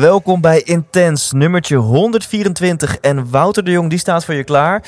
[0.00, 2.96] Welkom bij Intens, nummertje 124.
[2.96, 4.84] En Wouter de Jong, die staat voor je klaar.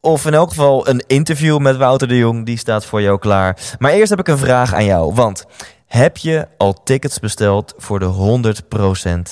[0.00, 3.76] Of in elk geval een interview met Wouter de Jong, die staat voor jou klaar.
[3.78, 5.14] Maar eerst heb ik een vraag aan jou.
[5.14, 5.44] Want
[5.86, 8.60] heb je al tickets besteld voor de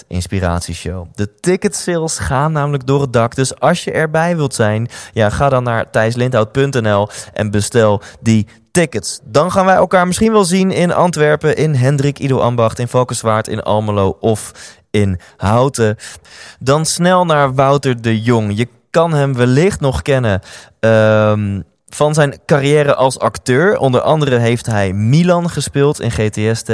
[0.02, 1.06] 100% Inspiratieshow?
[1.14, 3.34] De ticket sales gaan namelijk door het dak.
[3.34, 9.20] Dus als je erbij wilt zijn, ja, ga dan naar thijslindhout.nl en bestel die tickets.
[9.24, 13.48] Dan gaan wij elkaar misschien wel zien in Antwerpen, in Hendrik Ido Ambacht, in Valkenswaard,
[13.48, 14.52] in Almelo of
[14.94, 15.96] in Houten.
[16.58, 18.56] Dan snel naar Wouter de Jong.
[18.56, 20.40] Je kan hem wellicht nog kennen
[20.80, 23.78] ehm, van zijn carrière als acteur.
[23.78, 26.72] Onder andere heeft hij Milan gespeeld in GTST.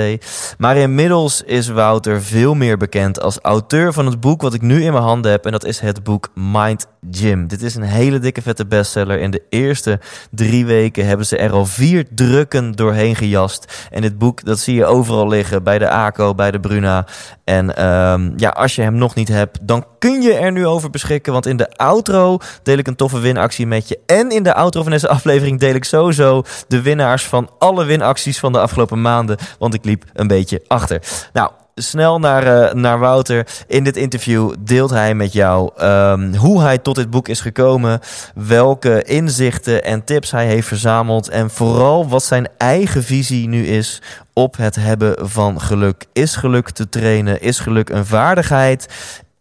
[0.58, 4.84] Maar inmiddels is Wouter veel meer bekend als auteur van het boek wat ik nu
[4.84, 5.44] in mijn handen heb.
[5.46, 7.48] En dat is het boek Mind Gym.
[7.48, 9.20] Dit is een hele dikke vette bestseller.
[9.20, 13.88] In de eerste drie weken hebben ze er al vier drukken doorheen gejast.
[13.90, 15.62] En dit boek dat zie je overal liggen.
[15.62, 17.06] Bij de ACO, bij de Bruna.
[17.44, 20.90] En ehm, ja, als je hem nog niet hebt, dan kun je er nu over
[20.90, 21.32] beschikken.
[21.32, 23.98] Want in de outro deel ik een toffe winactie met je.
[24.06, 28.38] En in de outro van deze aflevering deel ik sowieso de winnaars van alle winacties
[28.38, 29.38] van de afgelopen maanden.
[29.58, 31.02] Want ik liep een beetje achter.
[31.32, 33.46] Nou, snel naar, eh, naar Wouter.
[33.66, 38.00] In dit interview deelt hij met jou ehm, hoe hij tot dit boek is gekomen.
[38.34, 41.28] Welke inzichten en tips hij heeft verzameld.
[41.28, 44.02] En vooral wat zijn eigen visie nu is
[44.32, 46.06] op het hebben van geluk.
[46.12, 47.40] Is geluk te trainen?
[47.40, 48.86] Is geluk een vaardigheid?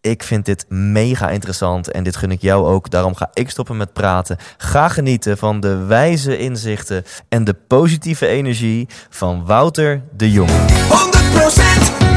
[0.02, 2.89] Ik vind dit mega interessant en dit gun ik jou ook.
[2.89, 4.37] Daarom ga ik stoppen met praten.
[4.58, 10.49] Ga genieten van de wijze inzichten en de positieve energie van Wouter de Jong.
[10.49, 10.54] 100%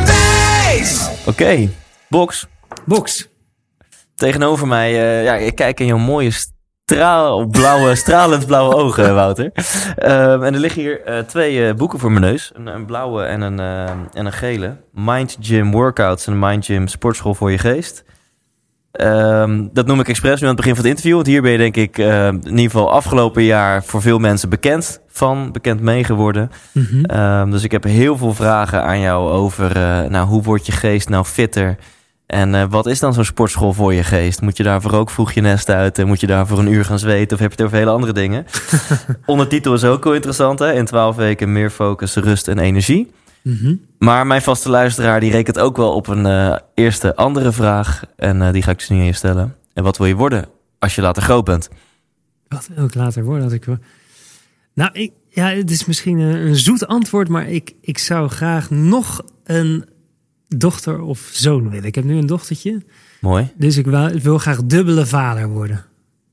[0.04, 1.08] Thijs.
[1.26, 1.68] Oké,
[2.08, 2.46] Box.
[2.86, 3.28] Box.
[4.14, 6.32] Tegenover mij, eh, ja, ik kijk in jouw mooie
[6.92, 9.50] straal, blauwe, stralend blauwe ogen, Wouter.
[9.96, 12.50] Ehm, en er liggen hier eh, twee eh, boeken voor mijn neus.
[12.54, 14.76] Een, een blauwe en een, eh, en een gele.
[14.92, 18.04] Mind Gym Workouts en Mind Gym Sportschool voor je geest.
[18.92, 21.14] Ehm, dat noem ik expres nu aan het begin van het interview.
[21.14, 25.00] Want hier ben je denk ik in ieder geval afgelopen jaar voor veel mensen bekend
[25.08, 26.50] van, bekend mee geworden.
[26.72, 27.04] Mhm.
[27.04, 29.74] Ehm, dus ik heb heel veel vragen aan jou over
[30.10, 31.76] nou, hoe wordt je geest nou fitter?
[32.32, 34.40] En eh, wat is dan zo'n sportschool voor je geest?
[34.40, 35.98] Moet je daarvoor ook vroeg je nest uit?
[35.98, 37.32] En moet je daarvoor een uur gaan zweten?
[37.36, 38.46] Of heb je het over hele andere dingen?
[39.26, 40.58] Ondertitel is ook wel interessant.
[40.58, 40.72] Hè?
[40.72, 43.10] In twaalf weken meer focus, rust en energie.
[43.42, 43.74] Mhm.
[43.98, 48.02] Maar mijn vaste luisteraar die rekent ook wel op een eh, eerste andere vraag.
[48.16, 49.54] En eh, die ga ik dus nu aan je stellen.
[49.72, 50.48] En wat wil je worden
[50.78, 51.68] als je later groot bent?
[52.48, 53.42] Wat wil ik later worden?
[53.42, 53.66] Dat ik...
[54.74, 58.70] Nou, ik, ja, het is misschien een, een zoet antwoord, maar ik, ik zou graag
[58.70, 59.84] nog een
[60.56, 61.84] dochter of zoon willen.
[61.84, 62.82] Ik heb nu een dochtertje,
[63.20, 63.52] Mooi.
[63.56, 65.84] dus ik wil, ik wil graag dubbele vader worden.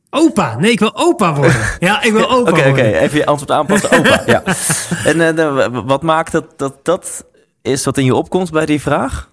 [0.09, 0.59] Opa!
[0.59, 1.61] Nee, ik wil opa worden.
[1.79, 2.81] Ja, ik wil opa Oké, oké.
[2.81, 3.91] Even je antwoord aanpassen.
[3.91, 4.43] Opa, ja.
[5.11, 7.25] En eh, wat maakt dat, dat dat
[7.61, 9.29] is wat in je opkomt bij die vraag?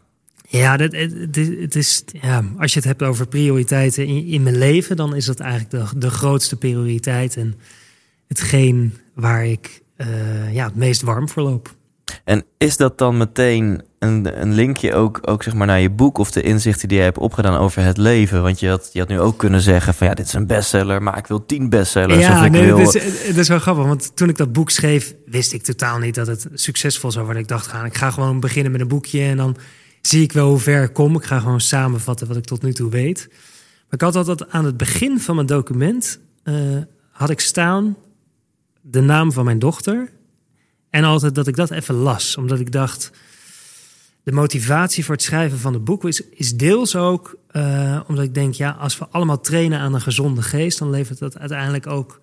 [0.49, 4.27] Ja, dat, het, het is, het is, ja, als je het hebt over prioriteiten in,
[4.27, 7.55] in mijn leven, dan is dat eigenlijk de, de grootste prioriteit en
[8.29, 11.75] hetgeen waar ik eh, ja, het meest warm voor loop.
[12.25, 16.19] En is dat dan meteen een, een linkje ook, ook zeg maar naar je boek
[16.19, 18.43] of de inzichten die je hebt opgedaan over het leven?
[18.43, 21.03] Want je had, je had nu ook kunnen zeggen van ja, dit is een bestseller,
[21.03, 22.19] maar ik wil tien bestsellers.
[22.19, 22.79] of Ja, ik nee, wil...
[22.79, 25.99] het, is, het is wel grappig, want toen ik dat boek schreef, wist ik totaal
[25.99, 27.43] niet dat het succesvol zou worden.
[27.43, 29.57] Ik dacht, ga, ik ga gewoon beginnen met een boekje en dan
[30.01, 31.17] zie ik wel hoe ver ik kom.
[31.17, 33.27] Ik ga gewoon samenvatten wat ik tot nu toe weet.
[33.29, 36.55] Maar ik had altijd aan het begin van mijn document, eh,
[37.11, 37.97] had ik staan
[38.81, 40.11] de naam van mijn dochter.
[40.97, 43.11] En altijd dat ik dat even las, omdat ik dacht,
[44.23, 48.35] de motivatie voor het schrijven van het boek is, is deels ook eh, omdat ik
[48.35, 52.21] denk, ja, als we allemaal trainen aan een gezonde geest, dan levert dat uiteindelijk ook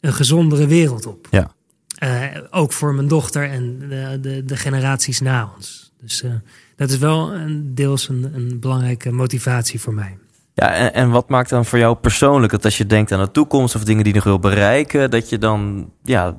[0.00, 1.26] een gezondere wereld op.
[1.30, 1.50] Ja.
[1.98, 5.92] Eh, ook voor mijn dochter en de, de, de generaties na ons.
[6.00, 6.30] Dus eh,
[6.76, 10.18] dat is wel een, deels een, een belangrijke motivatie voor mij.
[10.54, 13.30] Ja, en, en wat maakt dan voor jou persoonlijk dat als je denkt aan de
[13.30, 16.38] toekomst of dingen die je nog wil bereiken, dat je dan ja,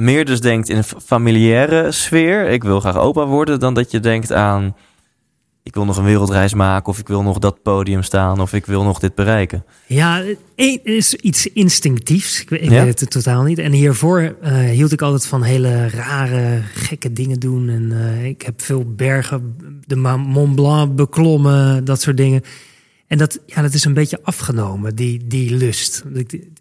[0.00, 3.90] meer dus denkt in een fa- familiaire sfeer, ik wil graag opa worden, dan dat
[3.90, 4.76] je denkt aan
[5.62, 8.66] ik wil nog een wereldreis maken, of ik wil nog dat podium staan, of ik
[8.66, 9.64] wil nog dit bereiken.
[9.86, 10.22] Ja,
[10.56, 12.40] het is iets instinctiefs.
[12.40, 12.84] Ik, weet- Ja?
[12.84, 13.58] het totaal niet.
[13.58, 17.68] En hiervoor eh, hield ik altijd van hele rare, gekke dingen doen.
[17.68, 19.56] En eh, ik heb veel bergen,
[19.86, 22.42] de Mont Blanc beklommen, dat soort dingen.
[23.06, 26.02] En dat, ja, dat is een beetje afgenomen, die, die lust.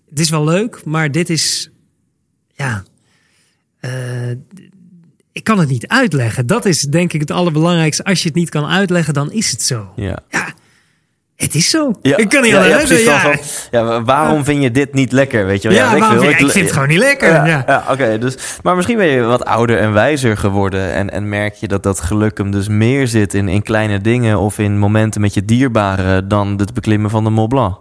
[0.10, 1.70] Het is wel leuk, maar dit is,
[2.54, 2.84] ja,
[5.32, 6.48] ik kan het niet uitleggen.
[6.48, 8.04] Dat is denk ik het allerbelangrijkste.
[8.04, 9.92] Als je het niet kan uitleggen, dan is het zo.
[9.96, 10.20] Ja.
[10.30, 10.48] Ja,
[11.36, 11.94] het is zo.
[12.02, 13.38] Ja, ik kan niet ja, anders ja, van-
[13.72, 15.46] ja, waarom vind je dit niet lekker?
[15.46, 15.78] Weet je wel?
[15.78, 17.28] Ja, weet waarom ik vind het gewoon niet lekker.
[17.48, 18.18] Ja, oké.
[18.18, 20.94] dus, maar misschien ben je wat ouder en wijzer geworden.
[20.94, 24.40] En, en merk je dat dat geluk hem dus meer zit in, in kleine dingen
[24.40, 27.78] of in momenten met je dierbaren dan het beklimmen van de Mont Blanc.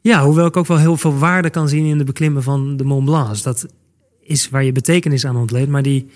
[0.00, 2.84] Ja, hoewel ik ook wel heel veel waarde kan zien in de beklimmen van de
[2.84, 3.28] Mont Blanc.
[3.28, 3.66] Dus Dat
[4.30, 5.68] is waar je betekenis aan ontleent.
[5.68, 6.10] Maar die,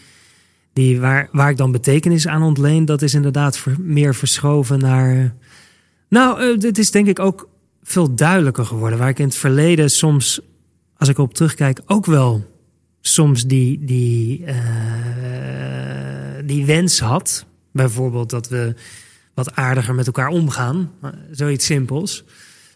[0.72, 5.34] die waar, waar ik dan betekenis aan ontleen, dat is inderdaad meer verschoven naar.
[6.08, 7.49] Nou, eh, dit is denk ik ook
[7.82, 8.99] veel duidelijker geworden.
[8.99, 10.40] Waar ik in het verleden soms,
[10.96, 12.44] als ik op terugkijk, ook wel
[13.00, 14.55] soms die, die, eh,
[16.44, 17.46] die wens had.
[17.72, 18.75] Bijvoorbeeld dat we
[19.34, 20.90] wat aardiger met elkaar omgaan.
[21.02, 22.25] Eh, Zoiets simpels.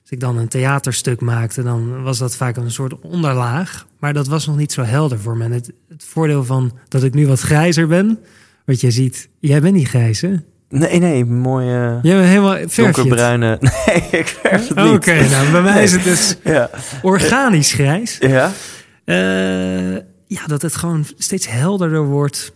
[0.09, 3.87] Als ik dan een theaterstuk maakte, dan was dat vaak een soort onderlaag.
[3.99, 5.49] Maar dat was nog niet zo helder voor me.
[5.49, 8.19] Het, het voordeel van dat ik nu wat grijzer ben.
[8.65, 10.35] Wat je ziet, jij bent niet grijs, hè?
[10.69, 13.59] Nee, nee, mooie Jij bent helemaal donkerbruine.
[13.87, 15.31] Nee, ik verf het Oké, niet.
[15.31, 16.71] nou bij mij is het dus Ja.
[17.03, 18.17] organisch grijs.
[18.21, 18.53] ja?
[19.05, 19.95] Eh,
[20.27, 22.53] ja, dat het gewoon steeds helderder wordt.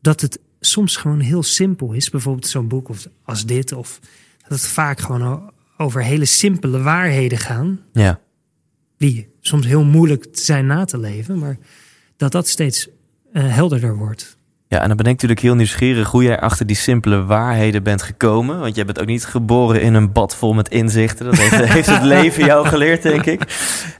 [0.00, 2.10] Dat het soms gewoon heel simpel is.
[2.10, 3.72] Bijvoorbeeld zo'n boek of als dit.
[3.72, 3.98] Of
[4.48, 7.80] dat het vaak gewoon over hele simpele waarheden gaan.
[7.92, 8.18] Ja.
[8.98, 11.38] Die soms heel moeilijk zijn na te leven.
[11.38, 11.56] Maar
[12.16, 12.88] dat dat steeds
[13.32, 14.36] eh, helderder wordt.
[14.68, 18.02] Ja, en dan ben ik natuurlijk heel nieuwsgierig hoe jij achter die simpele waarheden bent
[18.02, 18.58] gekomen.
[18.60, 21.24] Want jij bent ook niet geboren in een bad vol met inzichten.
[21.26, 23.40] Dat heeft, heeft het leven jou geleerd, denk ik.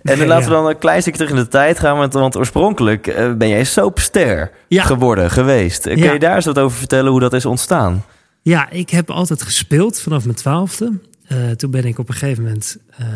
[0.02, 1.96] En dan laten we dan een klein stukje terug in de tijd gaan.
[1.96, 4.82] Want, want oorspronkelijk eh, ben jij soapster Ja.
[4.84, 5.82] geworden, geweest.
[5.82, 6.12] Kun Ja.
[6.12, 8.04] je daar eens wat over vertellen hoe dat is ontstaan?
[8.42, 10.92] Ja, ik heb altijd gespeeld vanaf mijn twaalfde.
[11.24, 13.06] Eh, toen ben ik op een gegeven moment eh,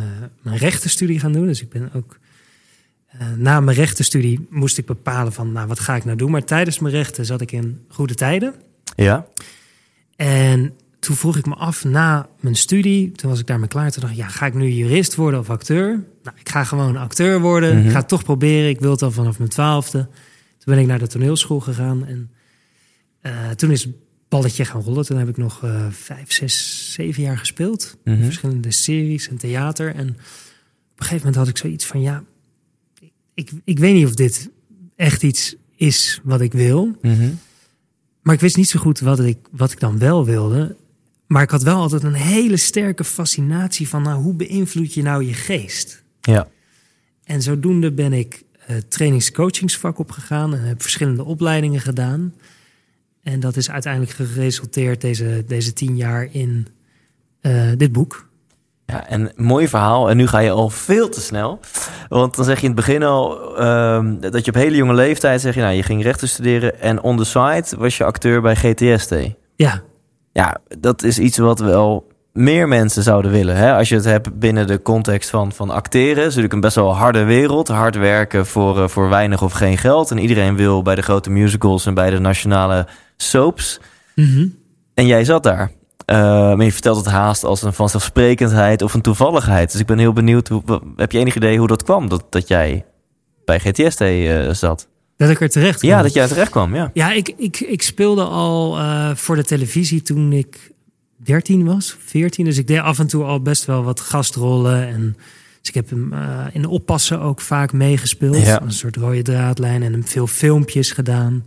[0.42, 1.46] mijn rechtenstudie gaan doen.
[1.46, 2.18] Dus ik ben ook...
[3.06, 5.52] eh, na mijn rechtenstudie moest ik bepalen van...
[5.52, 6.30] nou, wat ga ik nou doen?
[6.30, 8.54] Maar tijdens mijn rechten zat ik in goede tijden.
[8.96, 9.26] Ja?
[10.16, 13.12] En toen vroeg ik me af na mijn studie...
[13.12, 13.90] toen was ik daarmee klaar.
[13.90, 16.04] Toen dacht ik, ja, ga ik nu jurist worden of acteur?
[16.22, 17.76] Nou, ik ga gewoon acteur worden.
[17.76, 17.86] Mhm.
[17.86, 18.68] Ik ga het toch proberen.
[18.68, 19.98] Ik wil het al vanaf mijn twaalfde.
[20.58, 22.06] Toen ben ik naar de toneelschool gegaan.
[22.06, 22.30] En
[23.56, 23.88] toen is
[24.28, 25.04] balletje gaan rollen.
[25.04, 27.96] Toen heb ik nog eh, vijf, zes, zeven jaar gespeeld.
[28.04, 28.22] Mhm.
[28.22, 29.94] Verschillende series en theater.
[29.94, 32.00] En op een gegeven moment had ik zoiets van...
[32.00, 32.24] ja,
[33.34, 34.50] ik, ik weet niet of dit
[34.96, 36.96] echt iets is wat ik wil.
[37.02, 37.30] Mhm.
[38.22, 40.76] Maar ik wist niet zo goed wat ik, wat ik dan wel wilde.
[41.26, 44.02] Maar ik had wel altijd een hele sterke fascinatie van...
[44.02, 46.02] Nou, hoe beïnvloed je nou je geest?
[46.20, 46.48] Ja.
[47.24, 50.54] En zodoende ben ik eh trainings-coachingsvak opgegaan...
[50.54, 52.34] en heb verschillende opleidingen gedaan.
[53.22, 56.66] En dat is uiteindelijk geresulteerd deze, deze tien jaar in
[57.40, 58.28] eh, dit boek.
[58.86, 60.10] Ja, en mooi verhaal.
[60.10, 61.60] En nu ga je al veel te snel.
[62.08, 65.40] Want dan zeg je in het begin al ehm, dat je op hele jonge leeftijd
[65.40, 68.56] zeg je, nou, je ging rechten studeren en on the side was je acteur bij
[68.56, 69.14] GTST.
[69.56, 69.82] Ja,
[70.32, 73.56] Ja, dat is iets wat wel meer mensen zouden willen.
[73.56, 73.74] Hè?
[73.74, 76.08] Als je het hebt binnen de context van, van acteren.
[76.08, 77.68] Het is natuurlijk een best wel harde wereld.
[77.68, 80.10] Hard werken voor, eh, voor weinig of geen geld.
[80.10, 82.86] En iedereen wil bij de grote musicals en bij de nationale
[83.22, 83.80] soaps.
[84.14, 84.46] Mhm.
[84.94, 85.70] En jij zat daar.
[86.04, 86.16] Eh,
[86.54, 89.72] maar je vertelt het haast als een vanzelfsprekendheid of een toevalligheid.
[89.72, 90.48] Dus ik ben heel benieuwd.
[90.48, 90.62] Hoe,
[90.96, 92.08] heb je enig idee hoe dat kwam?
[92.08, 92.84] Dat, dat jij
[93.44, 94.88] bij GTST eh, zat?
[95.18, 95.90] dat ik er terecht kwam.
[95.90, 96.74] Ja, dat jij er terecht kwam.
[96.74, 96.90] Ja.
[96.94, 100.72] Ja, ik, ik, ik speelde al eh, voor de televisie toen ik
[101.16, 102.44] 13 was, 14.
[102.44, 104.88] Dus ik deed af en toe al best wel wat gastrollen.
[104.88, 105.16] En,
[105.60, 108.36] dus ik heb hem eh, in oppassen ook vaak meegespeeld.
[108.36, 108.62] Ja.
[108.62, 111.44] Een soort rode draadlijn en veel filmpjes gedaan.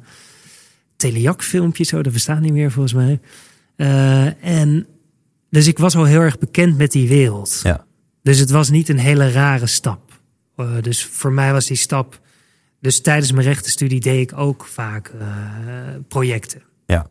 [1.02, 3.20] Telejak-filmpjes, oh, dat bestaat niet meer volgens mij.
[3.76, 4.88] Eh, en
[5.50, 7.60] dus ik was al heel erg bekend met die wereld.
[7.64, 7.86] Ja.
[8.24, 10.20] Dus het was niet een hele rare stap.
[10.56, 12.20] Eh, dus voor mij was die stap.
[12.80, 15.28] Dus tijdens mijn rechtenstudie deed ik ook vaak eh,
[16.08, 16.62] projecten.
[16.86, 17.08] Ja.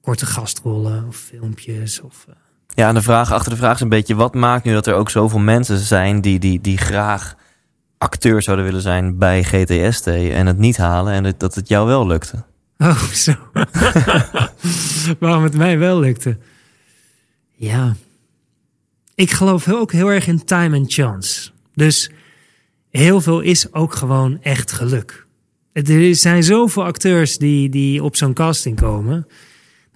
[0.00, 2.00] Korte gastrollen of filmpjes.
[2.00, 2.26] Of,
[2.74, 4.14] Ja, en de vraag achter de vraag is een beetje...
[4.14, 6.20] wat maakt nu dat er ook zoveel mensen zijn...
[6.20, 7.34] die, die, die graag
[7.98, 10.06] acteur zouden willen zijn bij GTST...
[10.06, 12.44] en het niet halen en dat het jou wel lukte?
[12.82, 13.32] Oh, zo.
[15.18, 16.36] Waarom het mij wel lukte.
[17.54, 17.96] Ja.
[19.14, 21.50] Ik geloof ook heel erg in time and chance.
[21.74, 22.10] Dus
[22.90, 25.26] heel veel is ook gewoon echt geluk.
[25.72, 29.26] Er zijn zoveel acteurs die, die op zo'n casting komen.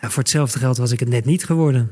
[0.00, 1.90] Nou, voor hetzelfde geld was ik het net niet geworden.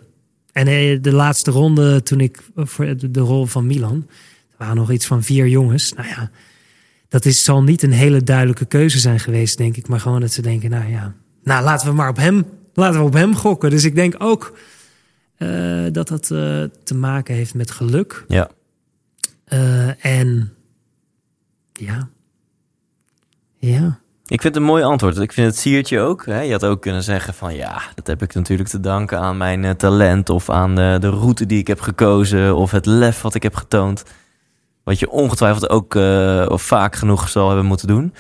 [0.53, 4.07] En eh, de laatste ronde, toen ik voor de, de rol van Milan,
[4.51, 5.93] er waren nog iets van vier jongens.
[5.93, 6.31] Nou ja,
[7.15, 9.89] dat is, zal niet een hele duidelijke keuze zijn geweest, denk ik.
[9.89, 13.07] Maar gewoon dat ze denken, nou ja, nou laten we maar op hem, laten we
[13.07, 13.71] op hem gokken.
[13.71, 14.59] Dus ik denk ook
[15.37, 18.25] eh, dat dat eh, te maken heeft met geluk.
[18.29, 18.51] Ja.
[19.45, 20.53] Eh, en
[21.73, 22.09] ja,
[23.57, 23.99] ja.
[24.27, 25.19] Ik vind het een mooi antwoord.
[25.19, 26.27] Ik vind het siertje ook.
[26.27, 26.41] Hè?
[26.41, 29.77] Je had ook kunnen zeggen van ja, dat heb ik natuurlijk te danken aan mijn
[29.77, 33.43] talent of aan de, de route die ik heb gekozen of het lef wat ik
[33.43, 34.05] heb getoond.
[34.85, 38.15] Wat je ongetwijfeld ook eh, vaak genoeg zal hebben moeten doen.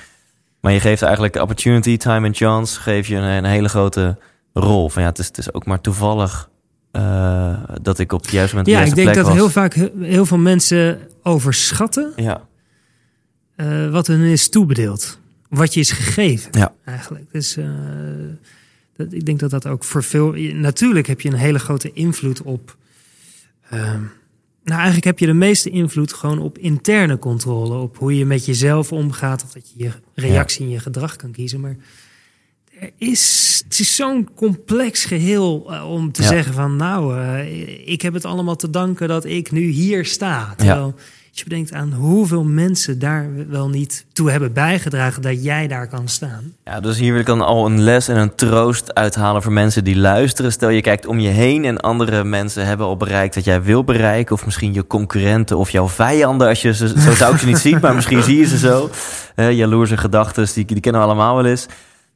[0.60, 4.18] Maar je geeft eigenlijk opportunity, time en chance, geef je een, een hele grote
[4.52, 4.88] rol.
[4.88, 6.50] Van ja, het is, het is ook maar toevallig
[6.90, 9.34] eh, dat ik op het juiste moment Ja, de ik denk dat was.
[9.34, 12.42] heel vaak he- heel veel mensen overschatten Ja,
[13.56, 15.18] eh, wat hun is toebedeeld.
[15.48, 16.72] Wat je is gegeven, Ja.
[16.84, 17.32] eigenlijk.
[17.32, 17.58] Dus
[18.96, 20.32] dat, ik denk dat dat ook voor veel...
[20.52, 22.76] Natuurlijk heb je een hele grote invloed op...
[24.64, 27.78] nou, eigenlijk heb je de meeste invloed gewoon op interne controle.
[27.78, 29.42] Op hoe je met jezelf omgaat.
[29.44, 31.60] Of dat je je reactie en je gedrag kan kiezen.
[31.60, 31.76] Maar
[32.80, 36.28] er is, het is zo'n complex geheel eh, om te Ja.
[36.28, 36.76] zeggen van...
[36.76, 40.54] Nou, eh, ik heb het allemaal te danken dat ik nu hier sta.
[40.56, 40.94] Terwijl
[41.38, 45.22] je bedenkt aan hoeveel mensen daar wel niet toe hebben bijgedragen...
[45.22, 46.54] dat jij daar kan staan.
[46.64, 49.84] Ja, dus hier wil ik dan al een les en een troost uithalen voor mensen
[49.84, 50.52] die luisteren.
[50.52, 53.84] Stel je kijkt om je heen en andere mensen hebben al bereikt wat jij wil
[53.84, 54.34] bereiken.
[54.34, 56.48] Of misschien je concurrenten of jouw vijanden.
[56.48, 58.90] Als je ze, zo zou ik ze niet zien, maar misschien zie je ze zo.
[59.34, 61.66] Eh jaloerse gedachten, die, die kennen we allemaal wel eens.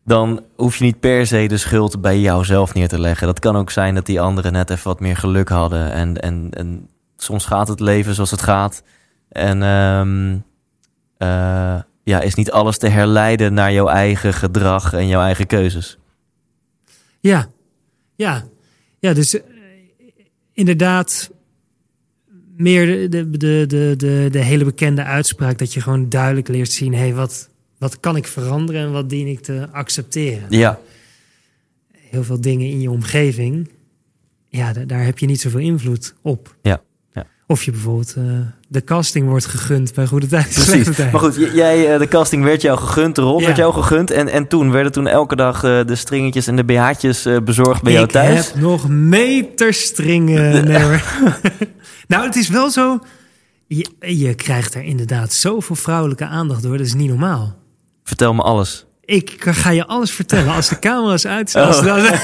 [0.04, 3.26] Dan hoef je niet per se de schuld bij jouzelf neer te leggen.
[3.26, 5.92] Dat kan ook zijn dat die anderen net even wat meer geluk hadden.
[5.92, 8.82] En, en, en soms gaat het leven zoals het gaat.
[9.28, 10.38] En ehm,
[11.16, 15.98] eh, ja, is niet alles te herleiden naar jouw eigen gedrag en jouw eigen keuzes.
[17.20, 17.48] Ja,
[18.16, 18.44] ja,
[18.98, 19.42] ja dus eh,
[20.52, 21.30] inderdaad
[22.56, 25.58] meer de, de, de, de, de, hele bekende uitspraak...
[25.58, 26.94] dat je gewoon duidelijk leert zien...
[26.94, 30.46] Hey, wat, wat kan ik veranderen en wat dien ik te accepteren?
[30.50, 30.78] Ja,
[31.92, 33.70] Heel veel dingen in je omgeving...
[34.48, 36.56] ja, da- daar heb je niet zoveel invloed op.
[36.62, 36.82] Ja.
[37.50, 38.24] Of je bijvoorbeeld eh,
[38.68, 40.48] de casting wordt gegund bij Goede Tijd.
[40.54, 40.96] Precies.
[40.96, 41.12] Tijd.
[41.12, 43.44] Maar goed, jij, eh, de casting werd jou gegund, de rol Ja.
[43.46, 44.10] werd jou gegund.
[44.10, 47.92] En, en toen werden toen elke dag eh, de stringetjes en de BH'tjes bezorgd bij
[47.92, 48.46] jou ik thuis.
[48.52, 50.64] heb nog meterstringen.
[50.64, 51.02] Nee, hoor.
[52.08, 52.98] nou, het is wel zo.
[53.66, 56.76] Je, je krijgt er inderdaad zoveel vrouwelijke aandacht door.
[56.76, 57.56] Dat is niet normaal.
[58.04, 58.86] Vertel me alles.
[59.10, 61.82] Ik ga je alles vertellen als de camera's uit Oh.
[61.82, 62.18] de-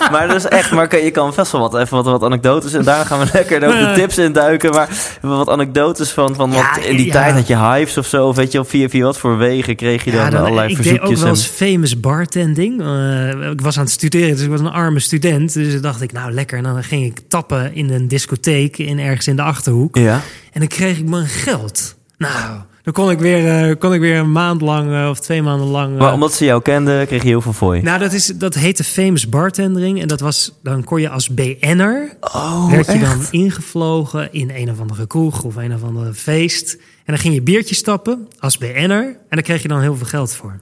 [0.12, 2.72] Maar dat is echt, maar je kan vast wel wat, even wat, wat anekdotes.
[2.72, 4.70] En daar gaan we lekker ook de tips in duiken.
[4.70, 4.88] Maar
[5.20, 7.12] wat anekdotes van, van wat in die ja.
[7.12, 8.26] tijd had je hypes of zo.
[8.28, 10.68] Of weet je, op via, via wat voor wegen kreeg je dan, Ja, dan- allerlei
[10.70, 11.10] ik deed verzoekjes.
[11.10, 12.80] ook wel en- eens famous bartending.
[12.82, 15.52] Eh, ik was aan het studeren, dus ik was een arme student.
[15.54, 16.58] Dus dan dacht ik, nou lekker.
[16.58, 19.96] En dan ging ik tappen in een discotheek in, ergens in de Achterhoek.
[19.96, 20.20] Ja.
[20.52, 21.94] En dan kreeg ik mijn geld.
[22.18, 25.42] Nou, dan kon ik weer, eh, kon ik weer een maand lang eh, of twee
[25.42, 25.92] maanden lang...
[25.94, 27.82] eh, Maar omdat ze jou kenden, kreeg je heel veel fooi.
[27.82, 30.00] Nou, dat, is, dat heette famous bartendering.
[30.00, 32.16] En dat was, dan kon je als BN'er...
[32.20, 36.72] Oh, werd je dan ingevlogen in een of andere kroeg of een of andere feest.
[36.74, 36.80] En
[37.12, 39.04] dan ging je biertjes stappen als BN'er.
[39.06, 40.60] En daar kreeg je dan heel veel geld voor.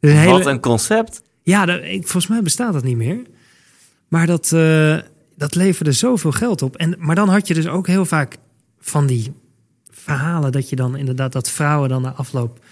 [0.00, 1.22] Dus een hele- Wat een concept.
[1.42, 3.22] Ja, dat, ik, volgens mij bestaat dat niet meer.
[4.08, 4.96] Maar dat, eh,
[5.36, 6.76] dat leverde zoveel geld op.
[6.76, 8.36] En, maar dan had je dus ook heel vaak
[8.80, 9.32] van die
[10.00, 10.52] verhalen...
[10.52, 12.64] dat je dan inderdaad dat vrouwen dan na afloop...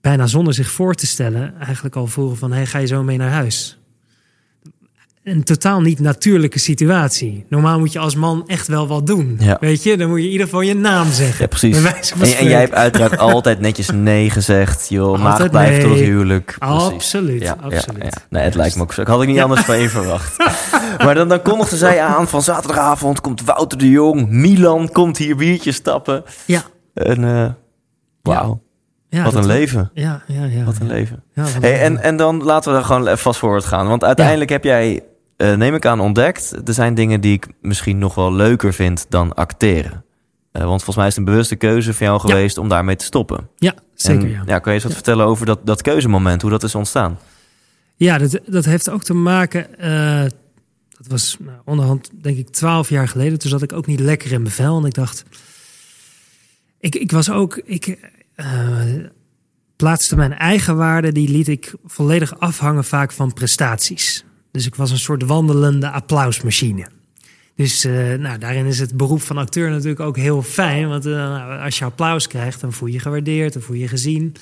[0.00, 1.58] bijna zonder zich voor te stellen...
[1.58, 2.52] eigenlijk al vroegen van...
[2.52, 3.79] Hey, ga je zo mee naar huis?
[5.24, 7.44] Een totaal niet natuurlijke situatie.
[7.48, 9.36] Normaal moet je als man echt wel wat doen.
[9.40, 9.56] Ja.
[9.60, 11.40] Weet je, dan moet je in ieder geval je naam zeggen.
[11.40, 11.82] Ja, precies.
[12.38, 14.88] En, jij hebt uiteraard altijd netjes nee gezegd.
[14.88, 16.08] Joh, maag Altijd blijven tot het nee.
[16.08, 16.56] huwelijk.
[16.58, 16.76] Precies.
[16.76, 18.02] Absoluut, Ja, absoluut.
[18.02, 18.10] Ja.
[18.30, 19.00] Nee, het lijkt me ook zo.
[19.00, 20.36] Ik had ik niet anders van je verwacht.
[20.98, 24.28] maar dan, dan kondigde zij aan van zaterdagavond komt Wouter de Jong.
[24.28, 26.22] Milan komt hier biertjes stappen.
[26.44, 26.62] Ja,
[26.94, 27.50] En eh
[28.22, 28.62] wauw,
[29.08, 29.90] ja, wat een leven.
[29.94, 30.64] Ja, ja, ja.
[30.64, 31.22] Wat een leven.
[31.34, 33.88] Ja, Hey, en, en dan laten we daar gewoon even vast voorwaarts gaan.
[33.88, 35.02] Want uiteindelijk heb jij,
[35.40, 36.68] eh, neem ik aan, ontdekt...
[36.68, 40.04] er zijn dingen die ik misschien nog wel leuker vind dan acteren.
[40.52, 42.28] Eh, want volgens mij is het een bewuste keuze van jou Ja.
[42.34, 43.48] geweest om daarmee te stoppen.
[43.56, 44.22] Ja, zeker.
[44.24, 44.42] En, ja.
[44.46, 44.98] ja, kan je eens wat Ja.
[44.98, 47.18] vertellen over dat, dat keuzemoment, hoe dat is ontstaan?
[47.96, 49.78] Ja, dat, dat heeft ook te maken.
[49.78, 50.22] eh,
[50.96, 53.38] dat was nou, onderhand, denk ik, twaalf jaar geleden.
[53.38, 54.78] Toen zat ik ook niet lekker in mijn vel.
[54.78, 55.22] En ik dacht.
[56.80, 57.56] Ik, ik was ook.
[57.56, 57.98] Ik
[59.76, 61.12] plaatste mijn eigen waarde.
[61.12, 64.24] Die liet ik volledig afhangen vaak van prestaties.
[64.50, 66.86] Dus ik was een soort wandelende applausmachine.
[67.54, 70.88] Dus eh, nou, daarin is het beroep van acteur natuurlijk ook heel fijn.
[70.88, 73.82] Want eh, nou, als je applaus krijgt, dan voel je je gewaardeerd, dan voel je
[73.82, 74.36] je gezien.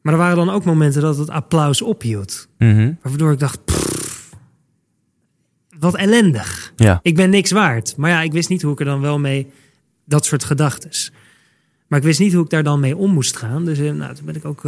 [0.00, 2.48] Maar er waren dan ook momenten dat het applaus ophield.
[2.58, 2.92] Mhm.
[3.02, 4.30] Waardoor ik dacht, pff,
[5.78, 6.72] wat ellendig.
[6.76, 7.00] Ja.
[7.02, 7.96] Ik ben niks waard.
[7.96, 9.50] Maar ja, ik wist niet hoe ik er dan wel mee,
[10.04, 11.12] dat soort gedachtes.
[11.86, 13.64] Maar ik wist niet hoe ik daar dan mee om moest gaan.
[13.64, 14.62] Dus eh, nou, toen ben ik ook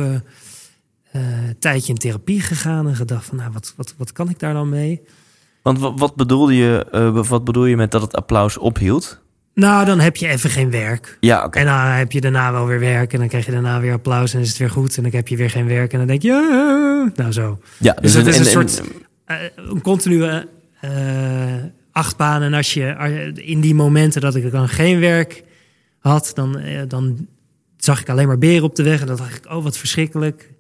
[1.13, 4.53] een tijdje in therapie gegaan en gedacht van, nou, wat, wat, wat kan ik daar
[4.53, 5.01] dan mee?
[5.63, 9.21] Want wat, wat bedoelde je, eh, wat bedoel je met dat het applaus ophield?
[9.55, 11.17] Nou, dan heb je even geen werk.
[11.21, 11.49] Ja.
[11.51, 13.13] En dan heb je daarna wel weer werk.
[13.13, 14.97] En dan krijg je daarna weer applaus en is het weer goed.
[14.97, 15.93] En dan heb je weer geen werk.
[15.93, 17.59] En dan denk je, "Ah." nou zo.
[17.79, 18.83] Ja, Dus dat is een en- soort
[19.25, 20.47] eh, een continue
[20.81, 20.91] eh,
[21.93, 22.43] achtbaan.
[22.43, 25.45] En als je in die momenten dat ik dan geen werk
[25.99, 27.27] had, dan, eh, dan
[27.77, 29.01] zag ik alleen maar beren op de weg.
[29.01, 30.51] En dan dacht ik, oh wat verschrikkelijk.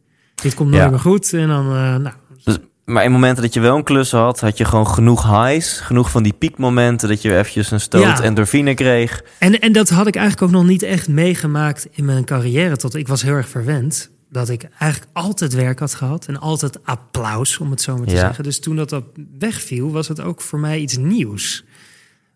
[0.42, 0.90] Dit komt nooit Ja.
[0.90, 1.32] meer goed.
[1.32, 2.14] En dan, eh, nou,
[2.44, 5.80] Dus- maar in momenten dat je wel een klus had, had je gewoon genoeg highs.
[5.80, 8.22] Genoeg van die piekmomenten dat je eventjes een stoot Ja.
[8.22, 9.22] endorfine kreeg.
[9.38, 12.76] En, en dat had ik eigenlijk ook nog niet echt meegemaakt in mijn carrière.
[12.76, 14.10] Tot ik was heel erg verwend.
[14.30, 16.26] Dat ik eigenlijk altijd werk had gehad.
[16.26, 18.20] En altijd applaus, om het zo maar te Ja.
[18.20, 18.44] zeggen.
[18.44, 19.04] Dus toen dat, dat
[19.38, 21.64] wegviel, was het ook voor mij iets nieuws.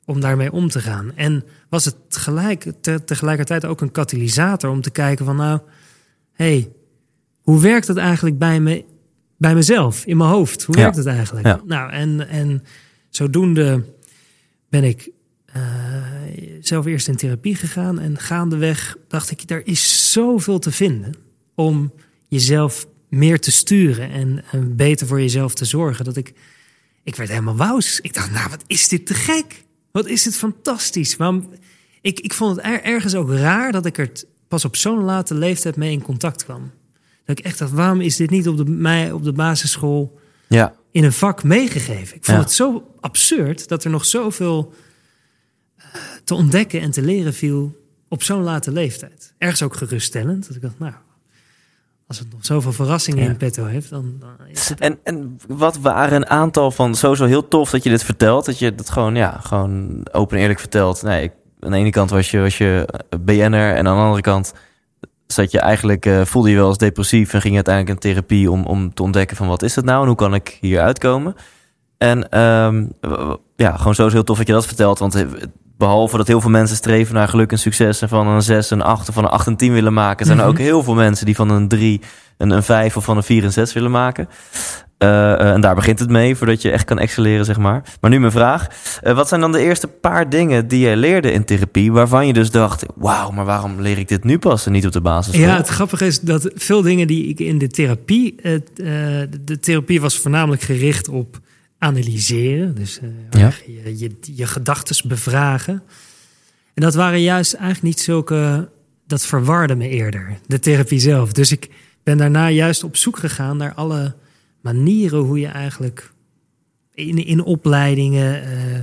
[0.04, 1.12] Om daarmee om te gaan.
[1.14, 5.36] En was het tegelijk, te- tegelijkertijd ook een katalysator om te kijken van...
[5.36, 5.58] nou,
[6.32, 6.68] hey,
[7.42, 8.84] hoe werkt het eigenlijk bij, me,
[9.36, 10.62] bij mezelf, in mijn hoofd?
[10.62, 10.82] Hoe Ja.
[10.82, 11.46] werkt het eigenlijk?
[11.46, 11.60] Ja.
[11.66, 12.64] Nou, en, en
[13.10, 13.84] zodoende
[14.68, 15.10] ben ik
[15.46, 15.62] eh,
[16.60, 17.98] zelf eerst in therapie gegaan.
[17.98, 21.14] En gaandeweg dacht ik, er is zoveel te vinden
[21.54, 21.92] om
[22.28, 26.04] jezelf meer te sturen en, en beter voor jezelf te zorgen.
[26.04, 26.32] Dat ik,
[27.02, 28.00] ik werd helemaal wous.
[28.00, 29.64] Ik dacht, nou, wat is dit te gek?
[29.90, 31.16] Wat is dit fantastisch?
[31.16, 31.48] Waarom,
[32.00, 34.10] ik, ik vond het er- ergens ook raar dat ik er
[34.48, 36.70] pas op zo'n late leeftijd mee in contact kwam.
[37.36, 40.74] Dat ik echt dacht, waarom is dit niet op de, mij op de basisschool Ja,
[40.90, 42.16] in een vak meegegeven.
[42.16, 42.42] Ik vond Ja.
[42.42, 44.72] het zo absurd dat er nog zoveel
[45.76, 45.84] eh,
[46.24, 47.76] te ontdekken en te leren viel
[48.08, 49.34] op zo'n late leeftijd.
[49.38, 50.46] Ergens ook geruststellend.
[50.46, 50.92] Dat ik dacht, nou,
[52.06, 53.30] als het nog zoveel verrassingen Ja.
[53.30, 54.80] in petto heeft, dan, dan is het...
[54.80, 58.44] En, en wat waren een aantal van sowieso heel tof dat je dit vertelt?
[58.44, 61.02] Dat je dat gewoon, ja, gewoon open en eerlijk vertelt.
[61.02, 64.02] Nee, ik, aan de ene kant was je, was je eh, BN'er en aan de
[64.02, 64.52] andere kant
[65.32, 68.50] zat je eigenlijk, eh, voelde je wel als depressief en ging je uiteindelijk in therapie
[68.50, 71.34] om, om te ontdekken van wat is het nou en hoe kan ik hier uitkomen?
[71.98, 72.26] En
[73.00, 75.22] w- ja, gewoon sowieso heel tof dat je dat vertelt, want eh,
[75.76, 78.82] behalve dat heel veel mensen streven naar geluk en succes en van een 6, een
[78.82, 80.52] 8 of van een 8 en 10 willen maken, zijn er Mhm.
[80.52, 82.00] ook heel veel mensen die van een 3
[82.38, 84.28] een, een 5 of van een 4 en 6 willen maken.
[85.02, 87.82] Eh, eh, en daar begint het mee, voordat je echt kan excelleren, zeg maar.
[88.00, 88.66] Maar nu mijn vraag.
[89.00, 91.92] Eh, wat zijn dan de eerste paar dingen die je leerde in therapie...
[91.92, 94.92] waarvan je dus dacht, wauw, maar waarom leer ik dit nu pas en niet op
[94.92, 95.46] de basisschool?
[95.46, 98.40] Ja, het grappige is dat veel dingen die ik in de therapie...
[98.74, 101.38] de, therapie was voornamelijk gericht op
[101.78, 102.74] analyseren.
[102.74, 103.52] Dus Ja.
[103.66, 105.82] je, je, je gedachten bevragen.
[106.74, 108.68] En dat waren juist eigenlijk niet zulke...
[109.06, 111.32] Dat verwarde me eerder, de therapie zelf.
[111.32, 111.70] Dus ik
[112.02, 114.14] ben daarna juist op zoek gegaan naar alle
[114.62, 115.18] manieren...
[115.18, 116.12] hoe je eigenlijk
[116.94, 118.42] in, in opleidingen...
[118.42, 118.78] eh,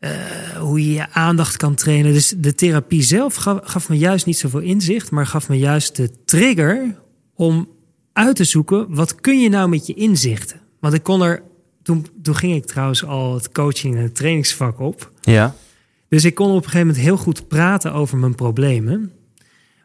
[0.00, 2.12] eh, hoe je je aandacht kan trainen.
[2.12, 5.96] Dus de therapie zelf gaf, gaf me juist niet zoveel inzicht, maar gaf me juist
[5.96, 6.94] de trigger
[7.34, 7.68] om
[8.12, 10.60] uit te zoeken wat kun je nou met je inzichten.
[10.78, 11.42] Want ik kon er
[11.82, 15.12] toen, toen ging ik trouwens al het coaching en het trainingsvak op.
[15.20, 15.54] Ja,
[16.08, 19.12] Dus ik kon op een gegeven moment heel goed praten over mijn problemen.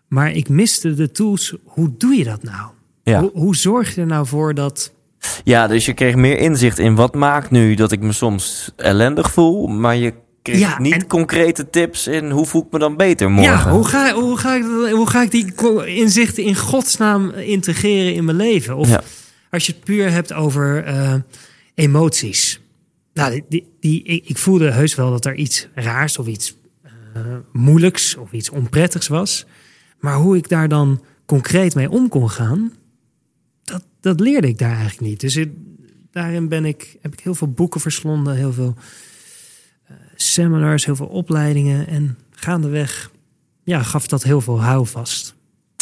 [0.08, 1.56] Maar ik miste de tools.
[1.64, 2.70] Hoe doe je dat nou?
[3.06, 3.20] Ja.
[3.20, 4.94] Hoe, hoe zorg je er nou voor dat
[5.44, 9.32] ja, dus je kreeg meer inzicht in wat maakt nu dat ik me soms ellendig
[9.32, 9.68] voel...
[9.68, 13.32] maar je kreeg Ja, niet en- concrete tips in hoe voel ik me dan beter
[13.32, 13.54] morgen.
[13.54, 15.54] Ja, hoe ga, hoe, ga ik, dat- hoe ga ik die
[15.86, 18.76] inzichten in godsnaam integreren in mijn leven?
[18.76, 19.02] Of Ja.
[19.52, 21.14] als je het puur hebt over eh,
[21.76, 22.60] emoties.
[23.14, 26.92] Nou, die, die, ik, voelde heus wel dat er iets raars of iets eh,
[27.52, 29.46] moeilijks of iets onprettigs was.
[30.00, 32.72] Maar hoe ik daar dan concreet mee om kon gaan,
[34.06, 35.20] dat, leerde ik daar eigenlijk niet.
[35.20, 35.40] Dus
[36.12, 38.76] daarin ben ik, heb ik heel veel boeken verslonden, heel veel
[39.88, 41.88] eh, seminars, heel veel opleidingen.
[41.88, 43.12] En gaandeweg
[43.64, 45.36] ja, gaf dat heel veel houvast.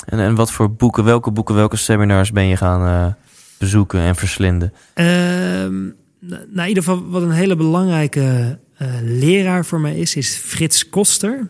[0.05, 3.13] En, en wat voor boeken, welke boeken, welke seminars ben je gaan eh,
[3.57, 4.73] bezoeken en verslinden?
[4.93, 5.81] Ehm,
[6.19, 10.89] nou, in ieder geval, wat een hele belangrijke eh, leraar voor mij is, is Frits
[10.89, 11.49] Koster.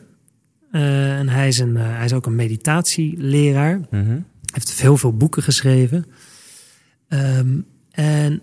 [0.72, 3.80] En hij is, een, hij is ook een meditatieleraar.
[3.90, 6.06] Hij heeft heel veel boeken geschreven.
[7.14, 7.58] Ehm,
[7.92, 8.42] en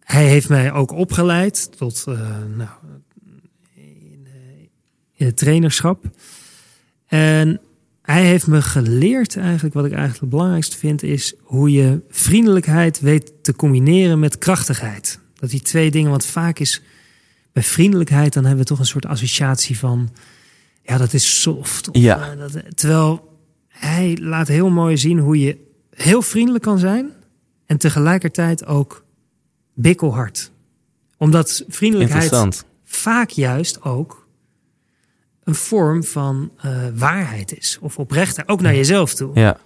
[0.00, 2.14] hij heeft mij ook opgeleid tot eh,
[2.56, 2.70] nou,
[3.74, 4.66] in, eh,
[5.14, 6.04] in het trainerschap.
[7.06, 7.60] En
[8.02, 13.00] hij heeft me geleerd, eigenlijk wat ik eigenlijk het belangrijkste vind, is hoe je vriendelijkheid
[13.00, 15.18] weet te combineren met krachtigheid.
[15.34, 16.82] Dat die twee dingen, want vaak is
[17.52, 20.10] bij vriendelijkheid, dan hebben we toch een soort associatie van,
[20.82, 21.88] ja, dat is soft.
[21.88, 22.32] Of, Ja.
[22.32, 27.12] eh, dat, terwijl hij laat heel mooi zien hoe je heel vriendelijk kan zijn
[27.68, 29.04] en tegelijkertijd ook
[29.74, 30.50] bikkelhard.
[31.16, 34.26] Omdat vriendelijkheid vaak juist ook
[35.44, 37.78] een vorm van eh, waarheid is.
[37.80, 39.30] Of oprechtheid, ook naar jezelf toe.
[39.34, 39.60] Ja.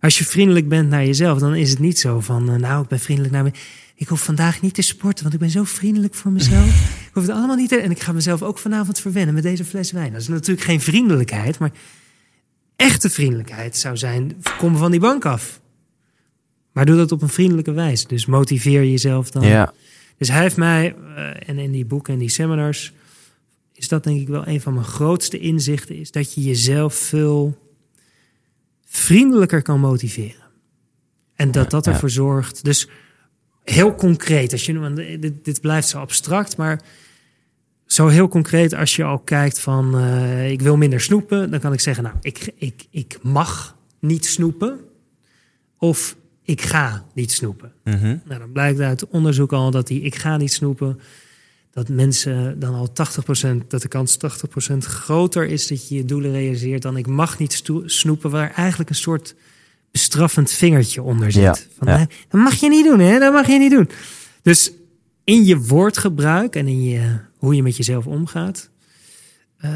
[0.00, 2.50] Als je vriendelijk bent naar jezelf, dan is het niet zo van...
[2.50, 3.50] eh, nou, ik ben vriendelijk naar me.
[3.94, 6.66] Ik hoef vandaag niet te sporten, want ik ben zo vriendelijk voor mezelf.
[7.08, 7.76] ik hoef het allemaal niet te...
[7.76, 10.12] En ik ga mezelf ook vanavond verwennen met deze fles wijn.
[10.12, 11.70] Dat is natuurlijk geen vriendelijkheid, maar...
[12.76, 14.42] echte vriendelijkheid zou zijn...
[14.58, 15.60] kom van die bank af.
[16.72, 18.08] Maar doe dat op een vriendelijke wijze.
[18.08, 19.42] Dus motiveer jezelf dan.
[19.42, 19.72] Ja.
[20.18, 22.92] Dus hij heeft mij, eh, en in die boeken en die seminars,
[23.72, 27.58] is dat denk ik wel een van mijn grootste inzichten, is dat je jezelf veel
[28.84, 30.42] vriendelijker kan motiveren.
[31.34, 32.64] En dat dat ervoor zorgt.
[32.64, 32.88] Dus
[33.64, 36.80] heel concreet, als je, dit, dit blijft zo abstract, maar
[37.86, 41.72] zo heel concreet als je al kijkt van eh, ik wil minder snoepen, dan kan
[41.72, 44.80] ik zeggen, nou, ik, ik, ik mag niet snoepen.
[45.78, 46.16] Of
[46.52, 47.72] ik ga niet snoepen.
[47.84, 48.16] Mhm.
[48.24, 51.00] Nou, dan blijkt uit onderzoek al dat die ik ga niet snoepen,
[51.70, 56.32] dat mensen dan al 80%, dat de kans 80% groter is dat je je doelen
[56.32, 59.34] realiseert dan ik mag niet snoepen, waar eigenlijk een soort
[59.90, 61.42] bestraffend vingertje onder zit.
[61.42, 61.96] Ja, Van, ja.
[61.96, 63.18] nee, dat mag je niet doen, hè?
[63.18, 63.88] Dat mag je niet doen.
[64.42, 64.72] Dus
[65.24, 68.70] in je woordgebruik en in je, hoe je met jezelf omgaat,
[69.56, 69.70] eh,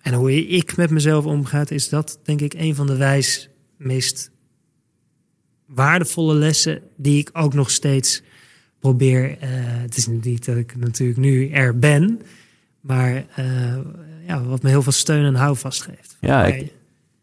[0.00, 4.30] en hoe ik met mezelf omgaat, is dat denk ik een van de wijs meest
[5.74, 8.22] waardevolle lessen die ik ook nog steeds
[8.80, 9.36] probeer.
[9.40, 9.48] eh,
[9.82, 12.20] het is niet dat ik natuurlijk nu er ben,
[12.80, 13.44] maar eh,
[14.26, 16.16] ja, wat me heel veel steun en houvast geeft.
[16.20, 16.72] Ja, ik,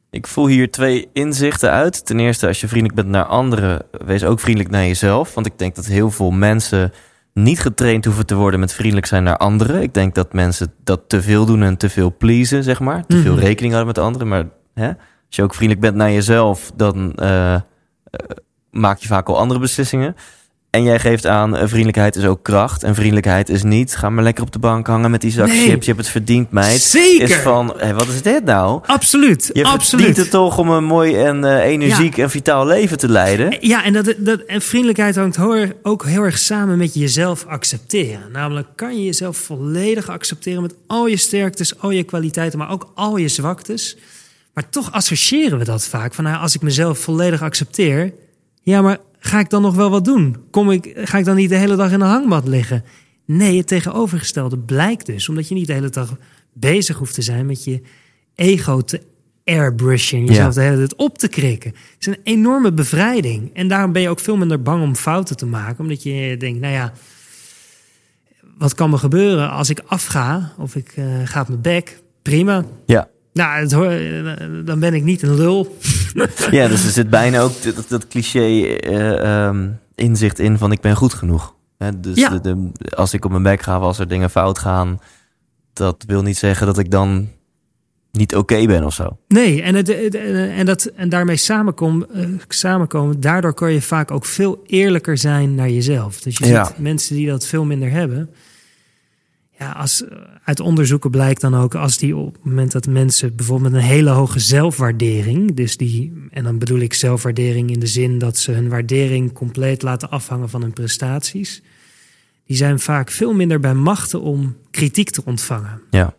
[0.10, 2.06] ik voel hier twee inzichten uit.
[2.06, 5.34] Ten eerste, als je vriendelijk bent naar anderen, wees ook vriendelijk naar jezelf.
[5.34, 6.92] Want ik denk dat heel veel mensen
[7.34, 9.82] niet getraind hoeven te worden met vriendelijk zijn naar anderen.
[9.82, 13.06] Ik denk dat mensen dat te veel doen en te veel pleasen, zeg maar.
[13.06, 13.42] Te veel Mhm.
[13.44, 14.28] rekening houden met anderen.
[14.28, 17.62] Maar hè, als je ook vriendelijk bent naar jezelf, dan eh,
[18.72, 20.16] maak je vaak al andere beslissingen.
[20.70, 22.84] En jij geeft aan, eh, vriendelijkheid is ook kracht.
[22.84, 25.68] En vriendelijkheid is niet, ga maar lekker op de bank hangen met die zak Nee.
[25.70, 25.86] chips.
[25.86, 26.82] Je hebt het verdiend, meid.
[26.82, 27.30] Zeker.
[27.30, 28.82] Is van, wat is dit nou?
[28.86, 29.86] Absoluut, Je absoluut.
[30.06, 33.58] verdient het toch om een mooi en eh, energiek en vitaal leven te leiden.
[33.60, 35.38] Ja, en, dat, dat, en vriendelijkheid hangt
[35.84, 38.32] ook heel erg samen met jezelf accepteren.
[38.32, 42.92] Namelijk, kan je jezelf volledig accepteren met al je sterktes, al je kwaliteiten, maar ook
[42.96, 43.98] al je zwaktes.
[44.54, 46.14] Maar toch associëren we dat vaak.
[46.14, 48.14] Van nou, als ik mezelf volledig accepteer,
[48.62, 50.38] ja, maar ga ik dan nog wel wat doen?
[50.52, 52.84] Kom ik, ga ik dan niet de hele dag in een hangmat liggen?
[53.26, 55.30] Nee, het tegenovergestelde blijkt dus.
[55.30, 56.18] Omdat je niet de hele dag
[56.54, 57.82] bezig hoeft te zijn met je
[58.36, 59.02] ego te
[59.46, 60.18] airbrushen.
[60.20, 60.62] en Jezelf Ja.
[60.62, 61.70] de hele tijd op te krikken.
[61.72, 63.50] Het is een enorme bevrijding.
[63.54, 65.80] En daarom ben je ook veel minder bang om fouten te maken.
[65.80, 66.94] Omdat je denkt, nou ja,
[68.58, 70.54] wat kan me gebeuren als ik afga?
[70.58, 72.00] Of ik eh, ga op mijn bek?
[72.22, 72.66] Prima.
[72.86, 73.10] Ja.
[73.34, 75.78] Nou, het eh, dan ben ik niet een lul.
[76.52, 80.82] Ja, dus er zit bijna ook dat, dat cliché eh, ehm, inzicht in van ik
[80.82, 81.56] ben goed genoeg.
[81.78, 82.30] Hè, dus Ja.
[82.30, 85.00] de, de- als ik op mijn bek ga of als er dingen fout gaan,
[85.74, 87.30] dat wil niet zeggen dat ik dan
[88.12, 89.18] niet oké ben of zo.
[89.28, 90.16] Nee, en, het, het-
[90.56, 95.56] en, dat, en daarmee samenkom, eh, samenkomen, daardoor kan je vaak ook veel eerlijker zijn
[95.56, 96.22] naar jezelf.
[96.22, 96.66] Dus je Ja.
[96.66, 98.30] ziet mensen die dat veel minder hebben.
[99.62, 100.04] Ja, als,
[100.44, 103.88] uit onderzoeken blijkt dan ook, als die op het moment dat mensen bijvoorbeeld met een
[103.88, 108.52] hele hoge zelfwaardering, dus die, en dan bedoel ik zelfwaardering in de zin dat ze
[108.52, 111.62] hun waardering compleet laten afhangen van hun prestaties,
[112.46, 116.16] die zijn vaak veel minder bij machten om kritiek te ontvangen Ja.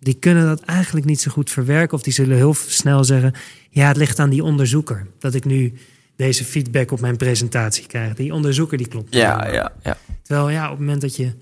[0.00, 1.96] die kunnen dat eigenlijk niet zo goed verwerken.
[1.96, 3.34] Of die zullen heel snel zeggen:
[3.70, 5.06] Ja, het ligt aan die onderzoeker.
[5.18, 5.72] Dat ik nu
[6.16, 8.14] deze feedback op mijn presentatie krijg.
[8.14, 9.14] Die onderzoeker die klopt.
[9.14, 9.96] Ja, ja, ja.
[10.22, 11.32] Terwijl ja, op het moment dat je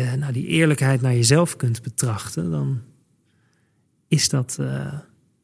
[0.00, 2.80] eh, nou, die eerlijkheid naar jezelf kunt betrachten, dan
[4.08, 4.92] is dat eh,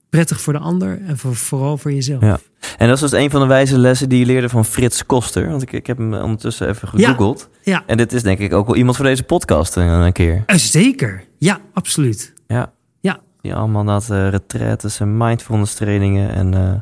[0.08, 2.22] prettig voor de ander en voor, vooral voor jezelf.
[2.22, 2.38] Ja.
[2.78, 5.48] En dat is dus een van de wijze lessen die je leerde van Frits Koster.
[5.48, 7.48] Want ik, ik heb hem ondertussen even gegoogeld.
[7.62, 10.42] Ja, En dit is denk ik ook wel iemand voor deze podcast een, een keer.
[10.46, 11.24] eh, zeker.
[11.38, 12.32] Ja, absoluut.
[12.46, 12.72] Ja.
[13.00, 13.20] Ja.
[13.40, 16.30] Die allemaal dat uh, retretes en mindfulness trainingen.
[16.34, 16.80] En eh,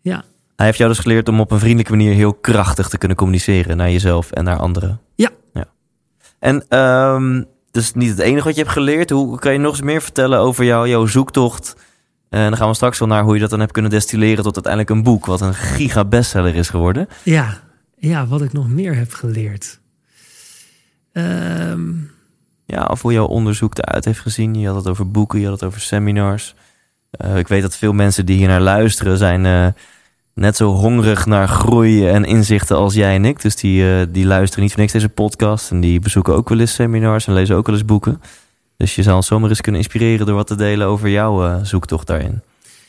[0.00, 0.24] Ja,
[0.56, 3.76] hij heeft jou dus geleerd om op een vriendelijke manier heel krachtig te kunnen communiceren
[3.76, 5.00] naar jezelf en naar anderen.
[5.14, 5.30] Ja.
[5.52, 5.64] ja.
[6.40, 9.10] En ehm dus niet het enige wat je hebt geleerd.
[9.10, 11.76] Hoe kan je nog eens meer vertellen over jou, jouw zoektocht?
[12.28, 14.54] En dan gaan we straks wel naar hoe je dat dan hebt kunnen destilleren tot
[14.54, 17.08] uiteindelijk een boek, wat een giga bestseller is geworden.
[17.24, 17.60] ja,
[17.96, 19.80] ja, wat ik nog meer heb geleerd.
[21.12, 21.88] Ehm,
[22.66, 24.54] Ja, of hoe jouw onderzoek eruit heeft gezien.
[24.54, 26.54] Je had het over boeken, je had het over seminars.
[27.10, 29.66] Eh, ik weet dat veel mensen die hier naar luisteren zijn eh,
[30.34, 33.42] net zo hongerig naar groei en inzichten als jij en ik.
[33.42, 35.70] Dus die, eh, die luisteren niet voor niks deze podcast.
[35.70, 38.20] En die bezoeken ook wel eens seminars en lezen ook wel eens boeken.
[38.76, 41.62] Dus je zou ons zomaar eens kunnen inspireren door wat te delen over jouw eh,
[41.62, 42.40] zoektocht daarin.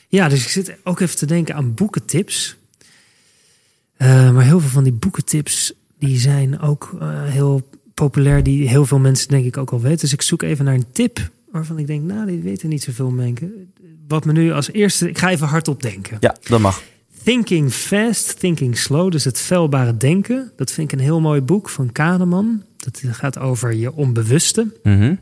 [0.08, 2.56] Ja, dus ik zit ook even te denken aan boekentips.
[3.97, 8.99] Eh, maar heel veel van die boekentips die zijn ook heel populair die heel veel
[8.99, 9.99] mensen denk ik ook al weten.
[9.99, 13.10] Dus ik zoek even naar een tip waarvan ik denk, nou, die weten niet zoveel
[13.10, 13.73] mensen.
[14.08, 16.17] Wat me nu als eerste, ik ga even hardop denken.
[16.19, 16.82] Ja, dat mag.
[17.23, 20.51] Thinking Fast, Thinking Slow, dus het felbare denken.
[20.55, 22.63] Dat vind ik een heel mooi boek van Kahneman.
[22.77, 24.73] Dat gaat over je onbewuste.
[24.84, 25.15] Mhm.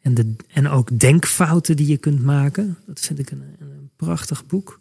[0.00, 2.78] En, de, en ook denkfouten die je kunt maken.
[2.86, 4.80] Dat vind ik een, een prachtig boek.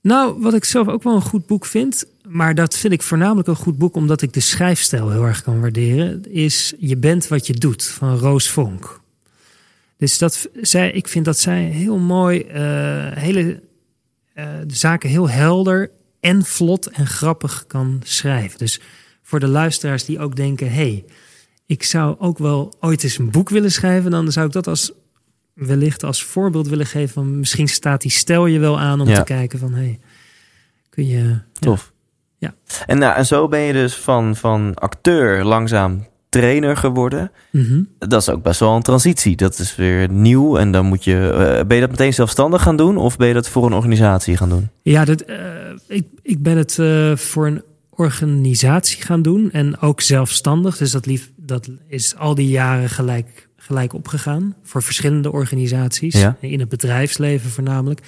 [0.00, 3.48] Nou, wat ik zelf ook wel een goed boek vind, maar dat vind ik voornamelijk
[3.48, 7.46] een goed boek omdat ik de schrijfstijl heel erg kan waarderen, is Je bent wat
[7.46, 9.00] je doet van Roos Vonk.
[9.96, 13.60] Dus dat, zij, ik vind dat zij heel mooi, eh, hele
[14.66, 18.58] de zaken heel helder en vlot en grappig kan schrijven.
[18.58, 18.80] Dus
[19.22, 21.04] voor de luisteraars die ook denken: hey,
[21.66, 24.92] ik zou ook wel ooit eens een boek willen schrijven, dan zou ik dat als
[25.52, 27.14] wellicht als voorbeeld willen geven.
[27.14, 29.16] Van misschien staat die stel je wel aan om Ja.
[29.16, 30.00] te kijken van hey,
[30.90, 31.38] kun je.
[31.58, 31.92] Tof.
[32.38, 32.54] Ja.
[32.86, 36.06] En, nou, en zo ben je dus van, van acteur langzaam
[36.40, 37.30] trainer geworden.
[37.50, 37.82] Mhm.
[37.98, 39.36] Dat is ook best wel een transitie.
[39.36, 40.56] Dat is weer nieuw.
[40.56, 41.30] En dan moet je.
[41.30, 42.96] eh, ben je dat meteen zelfstandig gaan doen?
[42.96, 44.68] Of ben je dat voor een organisatie gaan doen?
[44.82, 45.36] Ja, dat, eh,
[45.86, 50.76] ik, ik ben het eh, voor een organisatie gaan doen en ook zelfstandig.
[50.76, 56.20] Dus dat, lief, dat is al die jaren gelijk, gelijk opgegaan voor verschillende organisaties.
[56.20, 56.36] Ja.
[56.40, 58.00] In het bedrijfsleven voornamelijk.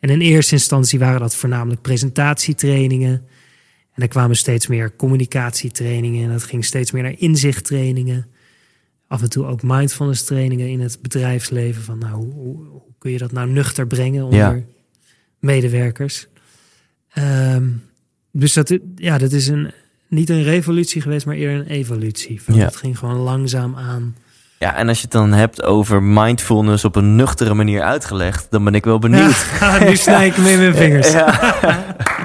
[0.00, 3.22] En in eerste instantie waren dat voornamelijk presentatietrainingen.
[4.00, 6.24] En er kwamen steeds meer communicatietrainingen.
[6.24, 8.26] En dat ging steeds meer naar inzichttrainingen.
[9.08, 11.82] Af en toe ook mindfulness trainingen in het bedrijfsleven.
[11.82, 14.58] Van nou, hoe, hoe, hoe kun je dat nou nuchter brengen onder Ja.
[15.38, 16.26] medewerkers?
[17.12, 17.64] Ehm,
[18.32, 19.70] dus dat, ja, dat is een,
[20.08, 22.42] niet een revolutie geweest, maar eerder een evolutie.
[22.42, 22.64] Van, Ja.
[22.64, 24.16] Het ging gewoon langzaam aan.
[24.58, 28.64] Ja, en als je het dan hebt over mindfulness op een nuchtere manier uitgelegd, dan
[28.64, 29.46] ben ik wel benieuwd.
[29.60, 31.12] Ja, nu snij ik hem in mijn vingers.
[31.20, 31.58] Ja.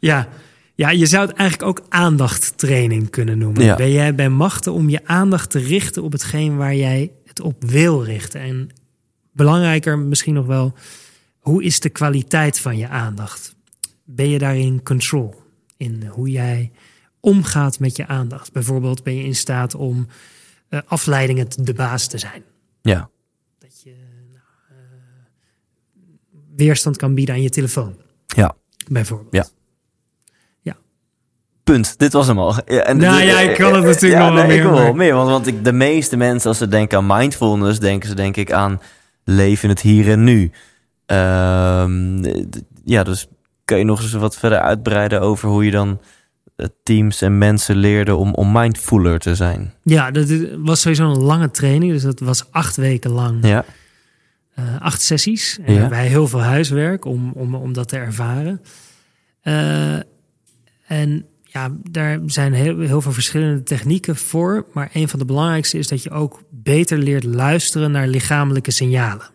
[0.00, 0.28] Ja,
[0.74, 3.64] ja, je zou het eigenlijk ook aandachttraining kunnen noemen.
[3.64, 3.76] Ja.
[3.76, 7.64] Ben jij bij machten om je aandacht te richten op hetgeen waar jij het op
[7.64, 8.40] wil richten?
[8.40, 8.68] En
[9.32, 10.74] belangrijker misschien nog wel,
[11.38, 13.54] hoe is de kwaliteit van je aandacht?
[14.04, 15.42] Ben je daarin control?
[15.76, 16.70] In hoe jij
[17.20, 18.52] omgaat met je aandacht?
[18.52, 20.06] Bijvoorbeeld ben je in staat om
[20.68, 22.42] eh, afleidingen de baas te zijn.
[22.82, 23.10] ja.
[23.58, 23.94] Dat je
[24.32, 24.76] nou, eh,
[26.56, 28.56] weerstand kan bieden aan je telefoon, Ja.
[28.88, 29.34] bijvoorbeeld.
[29.34, 29.46] Ja.
[31.72, 31.98] Punt.
[31.98, 32.54] Dit was hem al.
[32.66, 34.72] Ja, en Nou ja, ik kan het natuurlijk ja, nog wel nee, meer, Ik wil
[34.72, 38.08] maar- wel meer, want, want ik, de meeste mensen, als ze denken aan mindfulness, denken
[38.08, 38.80] ze denk ik aan
[39.24, 40.50] leven in het hier en nu.
[42.50, 43.26] D- ja, dus
[43.64, 46.00] kan je nog eens wat verder uitbreiden over hoe je dan
[46.56, 49.72] eh, teams en mensen leerde om, om mindfuller te zijn?
[49.82, 51.92] Ja, dat was sowieso een lange training.
[51.92, 53.46] Dus dat was acht weken lang.
[53.46, 53.64] Ja,
[54.54, 55.58] eh, acht sessies.
[55.64, 55.88] En Ja.
[55.88, 58.60] wij heel veel huiswerk om, om, om dat te ervaren.
[59.40, 59.94] Eh,
[60.86, 64.66] en ja, daar zijn heel, heel veel verschillende technieken voor.
[64.72, 69.30] Maar een van de belangrijkste is dat je ook beter leert luisteren naar lichamelijke signalen.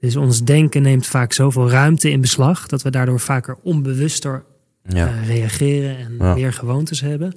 [0.00, 4.44] Dus ons denken neemt vaak zoveel ruimte in beslag dat we daardoor vaker onbewuster
[4.82, 5.06] ja.
[5.06, 6.34] eh, reageren en Ja.
[6.34, 7.34] meer gewoontes hebben.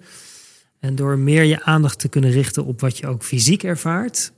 [0.80, 4.32] En door meer je aandacht te kunnen richten op wat je ook fysiek ervaart,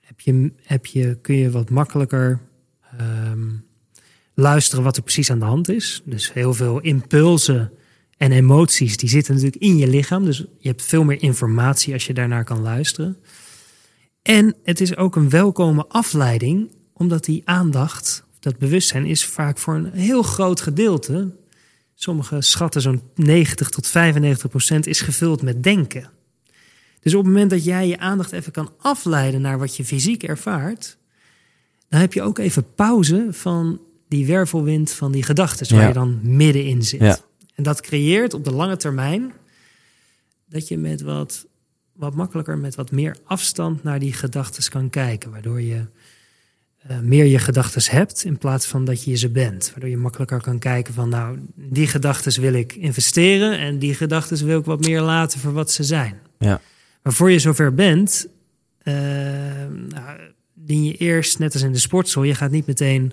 [0.00, 2.38] heb je, heb je, kun je wat makkelijker
[2.98, 3.48] ehm,
[4.34, 6.02] luisteren wat er precies aan de hand is.
[6.04, 7.72] Dus heel veel impulsen
[8.20, 10.24] en emoties, die zitten natuurlijk in je lichaam.
[10.24, 13.16] Dus je hebt veel meer informatie als je daarnaar kan luisteren.
[14.22, 19.74] En het is ook een welkome afleiding, omdat die aandacht, dat bewustzijn, is vaak voor
[19.74, 21.34] een heel groot gedeelte
[21.94, 26.10] sommige schatten zo'n 90 tot 95 procent is gevuld met denken.
[27.00, 30.22] Dus op het moment dat jij je aandacht even kan afleiden naar wat je fysiek
[30.22, 30.96] ervaart,
[31.88, 35.88] dan heb je ook even pauze van die wervelwind van die gedachten waar Ja.
[35.88, 37.00] je dan middenin zit.
[37.00, 37.18] Ja.
[37.60, 39.32] En dat creëert op de lange termijn
[40.48, 41.46] dat je met wat,
[41.92, 45.84] wat makkelijker, met wat meer afstand naar die gedachten kan kijken, waardoor je
[46.76, 49.70] eh, meer je gedachten hebt in plaats van dat je ze bent.
[49.70, 54.46] Waardoor je makkelijker kan kijken van nou, die gedachten wil ik investeren en die gedachten
[54.46, 56.20] wil ik wat meer laten voor wat ze zijn.
[56.38, 56.60] Ja.
[57.02, 58.26] Maar voor je zover bent,
[58.84, 60.20] nou,
[60.54, 63.12] dien je eerst, net als in de sportschool, je gaat niet meteen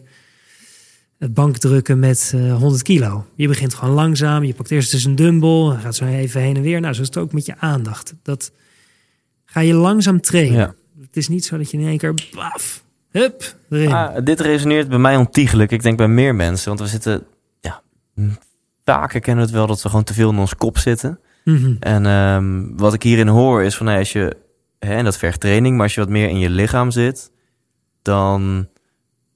[1.19, 3.25] het bank drukken met eh 100 kilo.
[3.36, 6.62] Je begint gewoon langzaam, je pakt eerst dus een dumbbell, gaat zo even heen en
[6.62, 6.80] weer.
[6.80, 8.13] Nou, zo is het ook met je aandacht.
[8.23, 8.51] Dat
[9.45, 10.58] ga je langzaam trainen.
[10.58, 10.73] Ja.
[11.01, 13.91] Het is niet zo dat je in één keer, baf, hup, erin.
[13.91, 15.71] Ah, dit resoneert bij mij ontiegelijk.
[15.71, 16.67] Ik denk bij meer mensen.
[16.67, 17.23] Want we zitten,
[17.60, 17.82] ja,
[18.86, 21.19] vaker kennen we het wel dat we gewoon te veel in ons kop zitten.
[21.43, 21.75] Mhm.
[21.80, 24.38] En ehm, wat ik hierin hoor is van, nou, als je,
[24.80, 27.32] hè, en dat vergt training, maar als je wat meer in je lichaam zit,
[28.01, 28.67] dan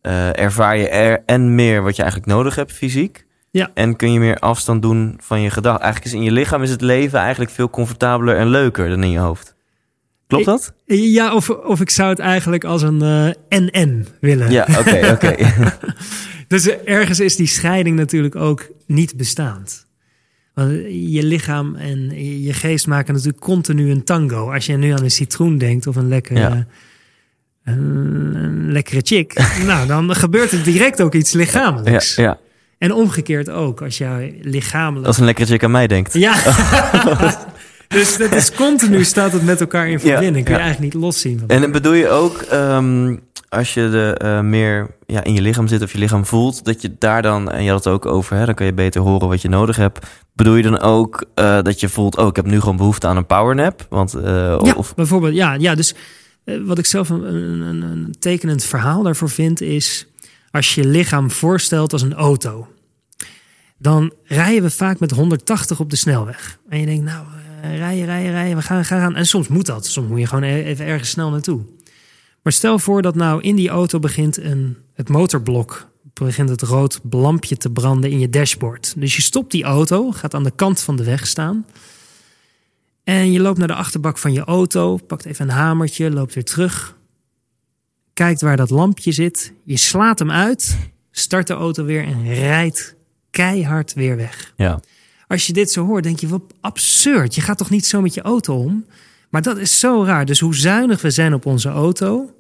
[0.02, 3.26] eh, ervaar je er en meer wat je eigenlijk nodig hebt fysiek.
[3.52, 3.72] Ja.
[3.74, 5.84] En kun je meer afstand doen van je gedachten.
[5.84, 9.12] Eigenlijk is in je lichaam is het leven eigenlijk veel comfortabeler en leuker dan in
[9.12, 9.56] je hoofd.
[10.28, 10.74] Klopt dat?
[10.86, 14.52] Ja, of, of ik zou het eigenlijk als een eh NN willen.
[14.52, 15.36] Ja, oké, oké.
[16.52, 19.88] Dus ergens is die scheiding natuurlijk ook niet bestaand.
[20.54, 22.00] Want je lichaam en
[22.42, 24.52] je geest maken natuurlijk continu een tango.
[24.52, 26.68] Als je nu aan een citroen denkt of een lekkere, Ja.
[27.64, 29.34] Een, een lekkere chick,
[29.66, 32.16] nou dan gebeurt er direct ook iets Ja, lichamelijks.
[32.16, 32.38] ja.
[32.78, 35.08] En omgekeerd ook, als jij lichamelijk.
[35.08, 36.14] Als een lekkere chick aan mij denkt.
[36.14, 36.34] Ja.
[37.88, 40.46] dus dat is continu staat het met elkaar in verbinding.
[40.46, 40.66] Kun je ja.
[40.66, 41.40] eigenlijk niet loszien.
[41.40, 43.16] Van En bedoel je ook, ehm,
[43.50, 46.82] als je de, eh, meer ja, in je lichaam zit of je lichaam voelt, dat
[46.82, 49.28] je daar dan, en je had het ook over, hè, dan kan je beter horen
[49.28, 50.08] wat je nodig hebt.
[50.34, 53.18] Bedoel je dan ook eh, dat je voelt, oh, ik heb nu gewoon behoefte aan
[53.18, 53.86] een powernap?
[53.90, 55.34] Want, eh, Ja, of, bijvoorbeeld.
[55.34, 55.96] Ja, ja dus
[56.44, 60.08] wat ik zelf een, een, tekenend verhaal daarvoor vind is...
[60.52, 62.68] als je je lichaam voorstelt als een auto...
[63.78, 66.60] dan rijden we vaak met 180 op de snelweg.
[66.70, 67.26] En je denkt, nou,
[67.62, 69.16] eh, rijden, rijden, rijden, we gaan, gaan, gaan.
[69.16, 69.86] En soms moet dat.
[69.86, 71.62] Soms moet je gewoon e- even ergens snel naartoe.
[72.42, 75.90] Maar stel voor dat nou in die auto begint een, het motorblok...
[76.14, 78.94] begint het rood lampje te branden in je dashboard.
[78.98, 81.66] Dus je stopt die auto, gaat aan de kant van de weg staan...
[83.12, 86.44] En je loopt naar de achterbak van je auto, pakt even een hamertje, loopt weer
[86.44, 86.98] terug.
[88.14, 89.54] Kijkt waar dat lampje zit.
[89.64, 90.78] Je slaat hem uit,
[91.12, 92.96] start de auto weer en rijdt
[93.30, 94.54] keihard weer weg.
[94.56, 94.80] ja.
[95.28, 97.36] Als je dit zo hoort, denk je, wat absurd.
[97.36, 98.86] Je gaat toch niet zo met je auto om?
[99.30, 100.26] Maar dat is zo raar.
[100.26, 102.36] Dus hoe zuinig we zijn op onze auto,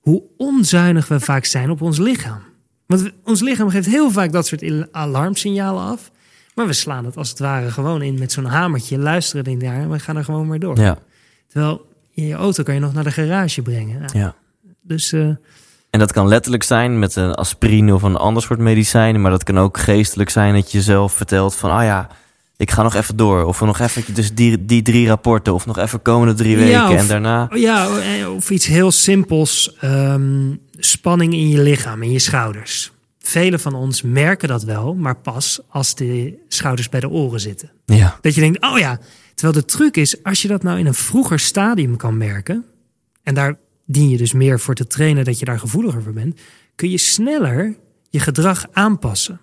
[0.00, 2.42] hoe onzuinig we vaak zijn op ons lichaam.
[2.86, 6.10] Want ons lichaam geeft heel vaak dat soort alarmsignalen af.
[6.54, 9.74] Maar we slaan het als het ware gewoon in met zo'n hamertje, luisteren in daar
[9.80, 10.78] en we gaan er gewoon maar door.
[10.80, 10.98] ja,
[11.48, 14.00] Terwijl in je auto kan je nog naar de garage brengen.
[14.00, 14.34] Ja, ja.
[14.82, 15.20] Dus eh,
[15.90, 19.42] En dat kan letterlijk zijn met een aspirine of een ander soort medicijnen, maar dat
[19.44, 22.08] kan ook geestelijk zijn dat je jezelf vertelt van, ah ja,
[22.56, 23.44] ik ga nog even door.
[23.44, 26.70] Of nog even dus die, die drie rapporten, of nog even komende drie weken.
[26.70, 27.48] Ja, of- en daarna.
[27.54, 29.76] ja, eh, of iets heel simpels.
[29.80, 32.92] ehm, spanning in je lichaam, in je schouders.
[33.26, 37.70] Velen van ons merken dat wel, maar pas als de schouders bij de oren zitten.
[37.84, 39.00] Ja, Dat je denkt, oh ja.
[39.34, 42.64] Terwijl de truc is, als je dat nou in een vroeger stadium kan merken...
[43.22, 46.40] en daar dien je dus meer voor te trainen dat je daar gevoeliger voor bent...
[46.74, 47.76] kun je sneller
[48.10, 49.40] je gedrag aanpassen.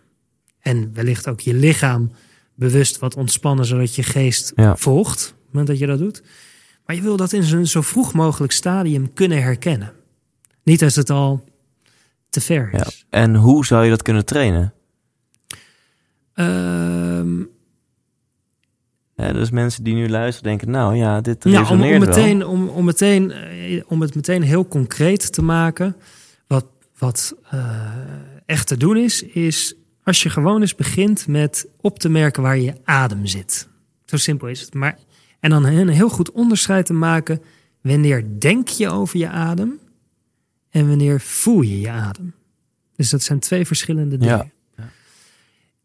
[0.60, 2.12] En wellicht ook je lichaam
[2.56, 3.65] bewust wat ontspannen...
[3.65, 4.76] zodat je geest Ja.
[4.78, 6.22] volgt, op het moment dat je dat doet.
[6.86, 9.94] Maar je wil dat in zo'n zo vroeg mogelijk stadium kunnen herkennen.
[10.63, 11.44] Niet als het al
[12.32, 12.86] te ver ja.
[13.10, 14.74] En hoe zou je dat kunnen trainen?
[16.34, 17.39] Ehm,
[19.15, 22.15] Ja, dus mensen die nu luisteren denken, nou ja, dit Ja, om, resoneert om, wel.
[22.15, 25.96] meteen, om, om, meteen, eh, om het meteen heel concreet te maken.
[26.48, 26.65] Wat,
[26.98, 27.86] wat eh,
[28.46, 32.58] echt te doen is, is als je gewoon eens begint met op te merken waar
[32.58, 33.67] je adem zit.
[34.06, 34.74] Zo simpel is het.
[34.74, 34.98] Maar,
[35.39, 37.41] en dan een heel goed onderscheid te maken.
[37.82, 39.80] Wanneer denk je over je adem
[40.72, 42.34] en wanneer voel je je adem.
[42.96, 44.52] Dus dat zijn twee verschillende dingen.
[44.78, 44.90] Ja.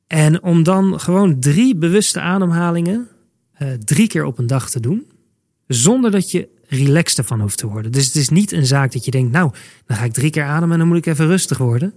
[0.07, 3.09] En om dan gewoon drie bewuste ademhalingen
[3.53, 5.07] eh, drie keer op een dag te doen.
[5.67, 7.93] Zonder dat je relaxed ervan hoeft te worden.
[7.93, 9.53] Dus het is niet een zaak dat je denkt, nou,
[9.87, 11.95] dan ga ik drie keer ademen en dan moet ik even rustig worden.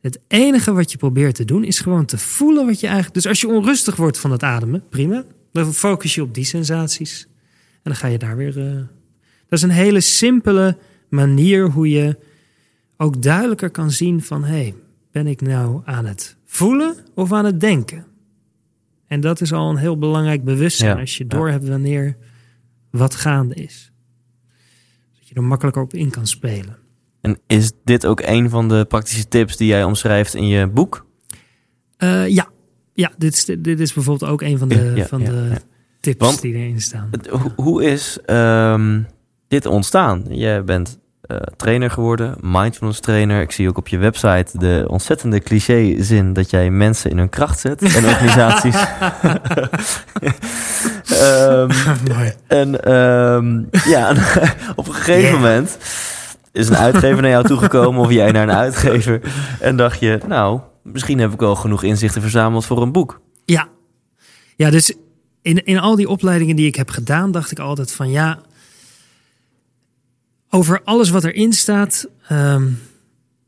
[0.00, 3.14] Het enige wat je probeert te doen is gewoon te voelen wat je eigenlijk.
[3.14, 5.24] Dus als je onrustig wordt van het ademen, prima.
[5.52, 7.26] Dan focus je op die sensaties.
[7.72, 8.66] En dan ga je daar weer.
[8.66, 8.74] eh,
[9.48, 10.76] Dat is een hele simpele
[11.08, 12.16] manier hoe je
[13.00, 14.74] ook duidelijker kan zien van hé, hey,
[15.12, 18.06] ben ik nou aan het voelen of aan het denken?
[19.06, 21.36] En dat is al een heel belangrijk bewustzijn Ja, als je ja.
[21.36, 22.16] doorhebt wanneer
[22.90, 23.92] wat gaande is.
[25.18, 26.76] Dat je er makkelijker op in kan spelen.
[27.20, 31.06] En is dit ook een van de praktische tips die jij omschrijft in je boek?
[31.96, 32.48] Eh, ja,
[32.92, 35.50] ja dit, is, dit is bijvoorbeeld ook een van de, Ja, van de
[36.00, 37.08] tips Want- die erin staan.
[37.10, 39.02] Het- hoe, hoe is ehm,
[39.48, 40.24] dit ontstaan?
[40.28, 43.40] Je bent eh, trainer geworden, mindfulness trainer.
[43.40, 47.60] Ik zie ook op je website de ontzettende cliché-zin dat jij mensen in hun kracht
[47.60, 48.76] zet en organisaties.
[51.20, 51.70] Ehm,
[52.08, 52.32] Mooi.
[52.46, 54.10] en ehm, ja,
[54.76, 55.32] op een gegeven Yeah.
[55.32, 55.78] moment
[56.52, 59.20] is een uitgever naar jou toegekomen of jij naar een uitgever
[59.60, 63.20] en dacht je, nou, misschien heb ik wel genoeg inzichten verzameld voor een boek.
[63.44, 63.68] Ja,
[64.56, 64.94] ja dus
[65.42, 68.38] in, in al die opleidingen die ik heb gedaan, dacht ik altijd van ja,
[70.50, 72.08] over alles wat erin staat.
[72.28, 72.70] ehm,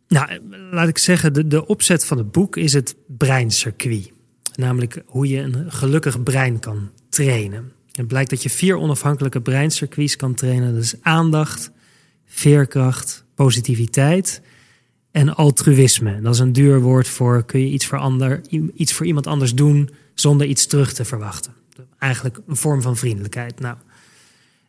[0.09, 0.40] nou,
[0.70, 4.12] laat ik zeggen, de, de opzet van het boek is het breincircuit.
[4.55, 7.72] Namelijk hoe je een gelukkig brein kan trainen.
[7.92, 10.74] Het blijkt dat je vier onafhankelijke breincircuits kan trainen.
[10.74, 11.70] Dat is aandacht,
[12.26, 14.42] veerkracht, positiviteit
[15.11, 16.20] en altruïsme.
[16.20, 18.40] Dat is een duur woord voor kun je iets voor, ander,
[18.74, 21.53] iets voor iemand anders doen zonder iets terug te verwachten.
[21.98, 23.61] Eigenlijk een vorm van vriendelijkheid.
[23.61, 23.76] Nou,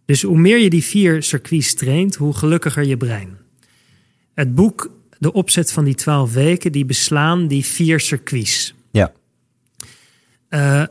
[0.05, 3.37] dus hoe meer je die vier circuits traint, hoe gelukkiger je brein.
[4.33, 8.73] Het boek, de opzet van die twaalf weken, die beslaan die vier circuits.
[8.91, 9.13] Ja.
[10.49, 10.83] Uh,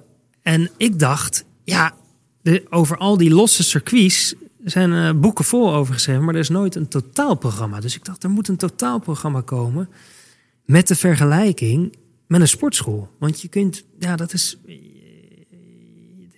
[0.42, 1.94] en ik dacht, ja,
[2.42, 4.34] de, over al die losse circuits
[4.64, 7.80] zijn uh, boeken vol over geschreven, maar er is nooit een totaalprogramma.
[7.80, 9.88] Dus ik dacht, er moet een totaalprogramma komen
[10.64, 11.96] met de vergelijking
[12.26, 13.08] met een sportschool.
[13.18, 14.56] Want je kunt, ja, dat is,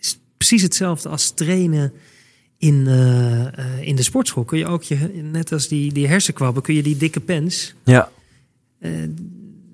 [0.01, 1.93] is precies hetzelfde als trainen
[2.63, 4.45] in, uh, in de sportschool.
[4.45, 4.97] Kun je ook, je,
[5.33, 7.75] net als die, die hersenkwabben, kun je die dikke pens.
[7.85, 8.09] Ja.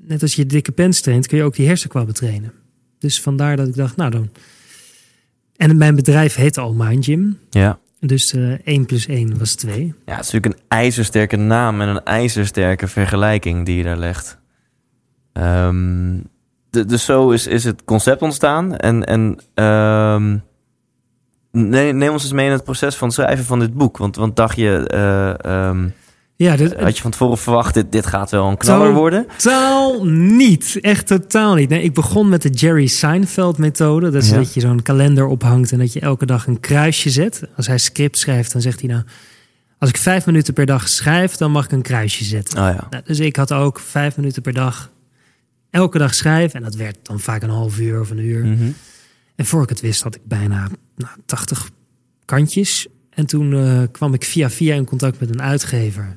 [0.00, 2.52] net als je dikke pens traint, kun je ook die hersenkwabben trainen.
[2.98, 4.30] Dus vandaar dat ik dacht, nou dan.
[5.56, 7.38] En mijn bedrijf heet al Mind Gym.
[7.50, 7.78] Ja.
[8.00, 9.94] Dus uh, 1 plus 1 was 2.
[10.04, 14.38] Ja, het is natuurlijk een ijzersterke naam en een ijzersterke vergelijking die je daar legt.
[15.32, 16.24] Um,
[16.70, 18.76] de, dus zo is, is het concept ontstaan.
[18.76, 20.42] En, en um,
[21.50, 23.96] neem ons eens mee in het proces van het schrijven van dit boek.
[23.96, 24.90] Want, want dacht je,
[25.44, 25.92] uh, um,
[26.36, 29.26] ja, dit, had je van tevoren verwacht, dit, dit gaat wel een knaller worden?
[29.36, 30.78] Totaal niet.
[30.80, 31.68] Echt totaal niet.
[31.68, 34.10] Nee, ik begon met de Jerry Seinfeld methode.
[34.10, 34.36] Dat is Ja.
[34.36, 37.42] dat je zo'n kalender ophangt en dat je elke dag een kruisje zet.
[37.56, 39.02] Als hij script schrijft, dan zegt hij nou...
[39.78, 42.58] Als ik vijf minuten per dag schrijf, dan mag ik een kruisje zetten.
[42.58, 42.86] Oh ja.
[42.90, 44.90] Nou, dus ik had ook vijf minuten per dag
[45.70, 46.58] elke dag schrijven.
[46.58, 48.44] En dat werd dan vaak een half uur of een uur.
[48.44, 48.70] Mhm.
[49.36, 50.68] En voor ik het wist had ik bijna
[50.98, 51.70] nou, 80
[52.24, 52.86] kantjes.
[53.10, 56.16] En toen eh, kwam ik via via in contact met een uitgever.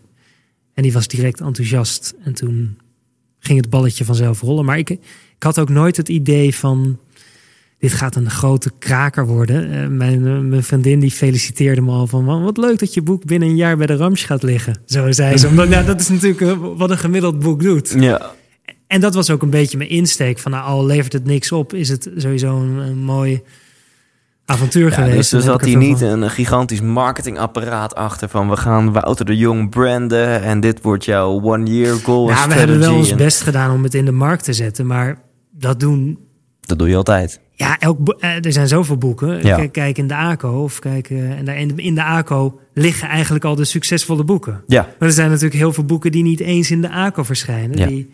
[0.74, 2.14] En die was direct enthousiast.
[2.24, 2.78] En toen
[3.40, 4.66] ging het balletje vanzelf rollen.
[4.66, 5.00] Maar ik, ik
[5.44, 7.00] had ook nooit het idee van...
[7.80, 9.72] dit gaat een grote kraker worden.
[9.72, 12.24] Eh, mijn, eh, mijn vriendin die feliciteerde me al van...
[12.24, 14.76] "Man, wat leuk dat je boek binnen een jaar bij de Rams gaat liggen.
[14.86, 15.48] Zo zei ze.
[15.52, 17.96] Omdat, ja, dat is natuurlijk wat een gemiddeld boek doet.
[17.98, 18.36] Ja.
[18.88, 20.40] En dat was ook een beetje mijn insteek.
[20.40, 23.42] Van nou, al levert het niks op, is het sowieso een, een mooi
[24.46, 25.16] avontuur Ja, geweest.
[25.16, 29.38] dus er zat ervan niet van- een gigantisch marketingapparaat achter van we gaan Wouter de
[29.38, 33.42] Jong branden en dit wordt jouw one year goal Ja, we hebben wel ons best
[33.42, 34.86] gedaan om het in de markt te zetten.
[34.88, 35.22] Maar
[35.52, 36.20] dat doen...
[36.62, 37.40] Dat doe je altijd.
[37.54, 39.44] Ja, elk, eh, er zijn zoveel boeken.
[39.46, 39.56] Ja.
[39.56, 40.64] Kijk, kijk in de ACO.
[40.64, 44.24] Of kijk, eh, en daar in, de, in de ACO liggen eigenlijk al de succesvolle
[44.24, 44.64] boeken.
[44.68, 44.82] Ja.
[45.00, 47.78] Maar er zijn natuurlijk heel veel boeken die niet eens in de ACO verschijnen.
[47.78, 47.88] Ja.
[47.88, 48.14] Die,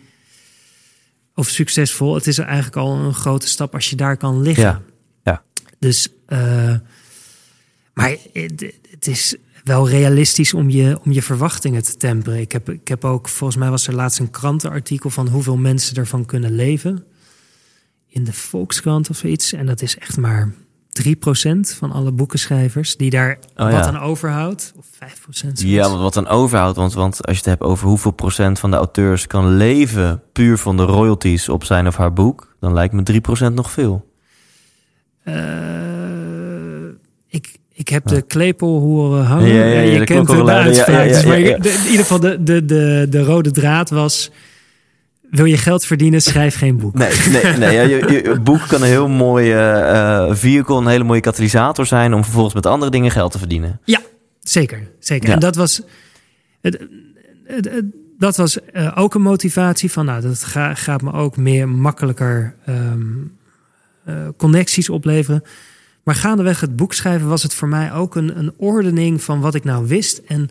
[1.34, 2.14] of succesvol.
[2.14, 4.64] Het is eigenlijk al een grote stap als je daar kan liggen.
[4.64, 4.80] Ja.
[5.22, 5.42] Ja.
[5.78, 6.74] Dus, eh,
[7.94, 12.40] maar het, het is wel realistisch om je, om je verwachtingen te temperen.
[12.40, 15.96] Ik heb, ik heb ook, volgens mij was er laatst een krantenartikel van hoeveel mensen
[15.96, 17.04] ervan kunnen leven.
[18.06, 19.52] In de Volkskrant of zoiets.
[19.52, 20.52] En dat is echt maar
[21.06, 21.06] 3%
[21.60, 23.86] van alle boekenschrijvers die daar Oh, wat ja.
[23.86, 24.72] aan overhoudt.
[24.76, 24.96] Of 5%.
[25.28, 26.02] Ja, zoiets.
[26.02, 26.76] wat dan overhoudt.
[26.76, 30.58] Want, want als je het hebt over hoeveel procent van de auteurs kan leven puur
[30.58, 33.20] van de royalties op zijn of haar boek, dan lijkt me
[33.50, 34.06] 3% nog veel.
[35.22, 35.97] Eh,
[37.28, 39.48] ik, ik heb de klepel horen hangen.
[39.48, 40.36] Ja, ja, ja, je kent de.
[40.36, 41.08] Ja, uitspraak.
[41.08, 41.54] dus maar in
[41.90, 44.30] ieder geval, de, de, de, de rode draad was...
[45.30, 46.94] Wil je geld verdienen, schrijf geen boek.
[46.94, 47.10] Nee,
[47.42, 49.90] nee, nee ja, je, boek kan een heel mooi eh
[50.28, 53.80] eh, vehicle, een hele mooie katalysator zijn om vervolgens met andere dingen geld te verdienen.
[53.84, 54.00] Ja,
[54.40, 54.88] zeker.
[54.98, 55.28] zeker.
[55.28, 55.34] Ja.
[55.34, 55.82] En dat was,
[56.60, 56.78] het,
[57.44, 57.84] het- het-
[58.18, 60.04] dat was eh, ook een motivatie van...
[60.04, 63.02] Nou, dat ga- gaat me ook meer makkelijker ehm,
[64.04, 65.42] eh, connecties opleveren.
[66.08, 69.54] Maar gaandeweg het boek schrijven was het voor mij ook een, een ordening van wat
[69.54, 70.18] ik nou wist.
[70.18, 70.50] En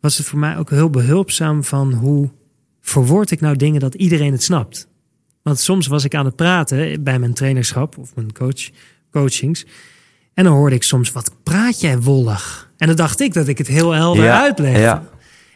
[0.00, 2.30] was het voor mij ook heel behulpzaam van hoe
[2.80, 4.88] verwoord ik nou dingen dat iedereen het snapt.
[5.42, 8.70] Want soms was ik aan het praten bij mijn trainerschap of mijn coach,
[9.10, 9.66] coachings.
[10.34, 12.70] En dan hoorde ik soms, wat praat jij wollig?
[12.76, 14.80] En dan dacht ik dat ik het heel helder Ja, uitlegde.
[14.80, 15.08] ja.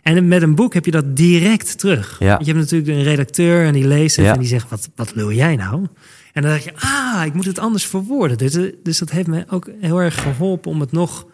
[0.03, 2.17] En met een boek heb je dat direct terug.
[2.19, 2.39] Ja.
[2.39, 5.33] Je hebt natuurlijk een redacteur en die leest het en die zegt, wat, wat lul
[5.33, 5.87] jij nou?
[6.35, 8.39] En dan dacht je, ah, ik moet het anders verwoorden.
[8.39, 11.27] Dus, eh, dus dat heeft me ook heel erg geholpen om het nog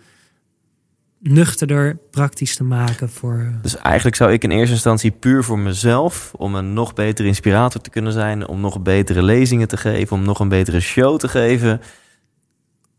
[1.19, 3.53] nuchterder praktisch te maken voor...
[3.63, 7.81] Dus eigenlijk zou ik in eerste instantie puur voor mezelf, om een nog betere inspirator
[7.81, 11.29] te kunnen zijn, om nog betere lezingen te geven, om nog een betere show te
[11.29, 11.81] geven,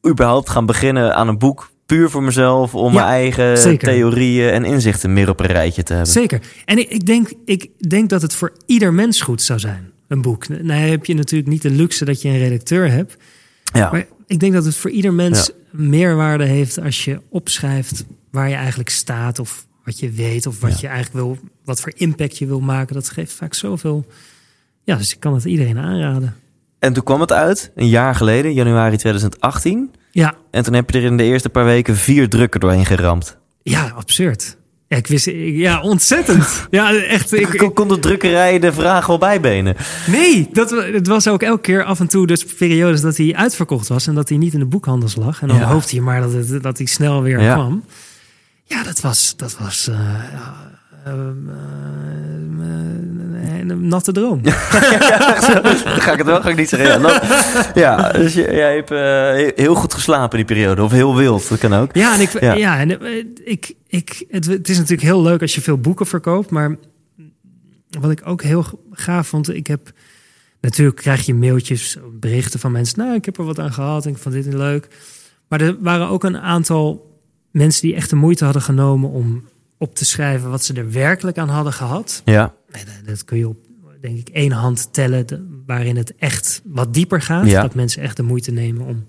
[0.08, 3.88] überhaupt gaan beginnen aan een boek puur voor mezelf, om Ja, mijn eigen zeker.
[3.88, 6.12] theorieën en inzichten meer op een rijtje te hebben.
[6.12, 6.41] Zeker.
[6.66, 10.22] En ik, ik, denk, ik denk dat het voor ieder mens goed zou zijn, een
[10.22, 10.47] boek.
[10.47, 13.18] Nou heb je natuurlijk niet de luxe dat je een redacteur hebt.
[13.74, 13.91] Ja.
[13.91, 18.55] Maar ik denk dat het voor ieder mens meerwaarde heeft als je opschrijft waar je
[18.55, 20.78] eigenlijk staat of wat je weet of wat Ja.
[20.82, 22.95] je eigenlijk wil, wat voor impact je wil maken.
[22.95, 24.05] Dat geeft vaak zoveel.
[24.84, 26.36] Ja, dus ik kan het iedereen aanraden.
[26.80, 29.91] En toen kwam het uit, een jaar geleden, januari 2018.
[30.12, 33.38] Ja, En toen heb je er in de eerste paar weken vier drukken doorheen geramd.
[33.64, 34.57] ja, absurd.
[34.92, 36.48] Ja, ik wist, ik- ja, ontzettend.
[36.70, 37.34] Ja, echt.
[37.34, 39.76] Ik, Kon, kon de drukkerij de vraag wel bijbenen?
[40.08, 43.88] nee, dat, het was ook elke keer af en toe dus periodes dat hij uitverkocht
[43.88, 45.42] was en dat hij niet in de boekhandels lag.
[45.42, 45.64] En dan Ja.
[45.72, 47.54] hoopte je maar dat, het, dat hij snel weer Ja.
[47.54, 47.84] kwam.
[48.66, 50.70] Ja, dat was, dat was ja, eh,
[51.04, 51.49] een
[53.88, 54.41] natte droom.
[54.45, 57.02] Ga ik het wel ga ik niet zeggen.
[57.02, 60.84] Ja, ja dus jij hebt eh, heel goed geslapen die periode.
[60.84, 61.95] Of heel wild, dat kan ook.
[61.95, 62.54] Ja, en, ik, Ja.
[62.54, 62.80] ja.
[62.80, 66.49] en eh, ik, ik, het, het is natuurlijk heel leuk als je veel boeken verkoopt.
[66.49, 66.76] Maar
[67.99, 69.91] wat ik ook heel gaaf vond, ik heb...
[70.62, 72.99] Natuurlijk krijg je mailtjes, berichten van mensen.
[72.99, 74.88] Nou, ik heb er wat aan gehad en ik vond dit leuk.
[75.47, 77.12] Maar er waren ook een aantal
[77.52, 79.43] mensen die echt de moeite hadden genomen om
[79.82, 82.22] op te schrijven wat ze er werkelijk aan hadden gehad.
[82.26, 82.54] Ja,
[83.06, 83.58] dat- kun je op,
[84.02, 87.46] denk ik, één hand tellen, de- waarin het echt wat dieper gaat.
[87.46, 87.62] Ja.
[87.62, 89.06] Dat mensen echt de moeite nemen om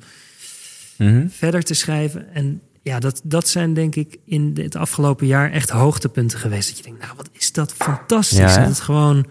[0.99, 1.29] Mhm.
[1.29, 2.35] verder te schrijven.
[2.35, 6.69] En ja, dat, dat zijn denk ik in het afgelopen jaar echt hoogtepunten geweest.
[6.69, 8.39] Dat je denkt, nou wat is dat fantastisch.
[8.39, 9.27] Ja, dat het gewoon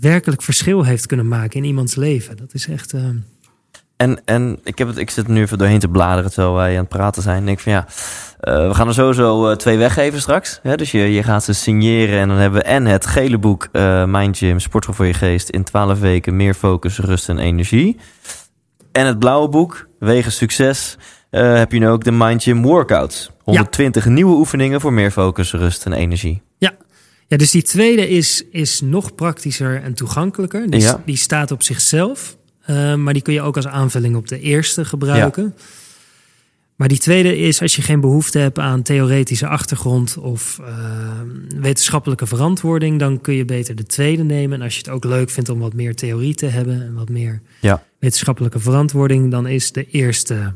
[0.00, 2.36] werkelijk verschil heeft kunnen maken in iemands leven.
[2.36, 2.92] Dat is echt...
[2.92, 3.08] eh,
[4.00, 6.80] En, en ik, heb het, ik zit nu even doorheen te bladeren terwijl wij aan
[6.80, 7.40] het praten zijn.
[7.40, 7.86] Ik denk van ja,
[8.40, 10.60] eh, we gaan er sowieso eh, twee weggeven straks.
[10.62, 10.76] Hè?
[10.76, 14.04] Dus je, je gaat ze signeren en dan hebben we en het gele boek eh
[14.06, 17.96] Mind Gym, Sportschool voor je geest in 12 weken, meer focus, rust en energie.
[18.92, 20.96] En het blauwe boek, Wegen Succes,
[21.30, 23.30] heb je nu ook de Mind Gym Workouts.
[23.44, 26.42] 120 nieuwe oefeningen voor meer focus, rust en energie.
[27.30, 30.70] Ja, dus die tweede is, is nog praktischer en toegankelijker.
[30.70, 31.02] Die, Ja.
[31.04, 32.36] die staat op zichzelf.
[32.70, 35.54] Eh, maar die kun je ook als aanvulling op de eerste gebruiken.
[36.76, 40.74] Maar die tweede is als je geen behoefte hebt aan theoretische achtergrond of eh,
[41.60, 44.58] wetenschappelijke verantwoording, dan kun je beter de tweede nemen.
[44.58, 47.08] En als je het ook leuk vindt om wat meer theorie te hebben en wat
[47.08, 47.82] meer Ja.
[47.98, 50.52] wetenschappelijke verantwoording, dan is de eerste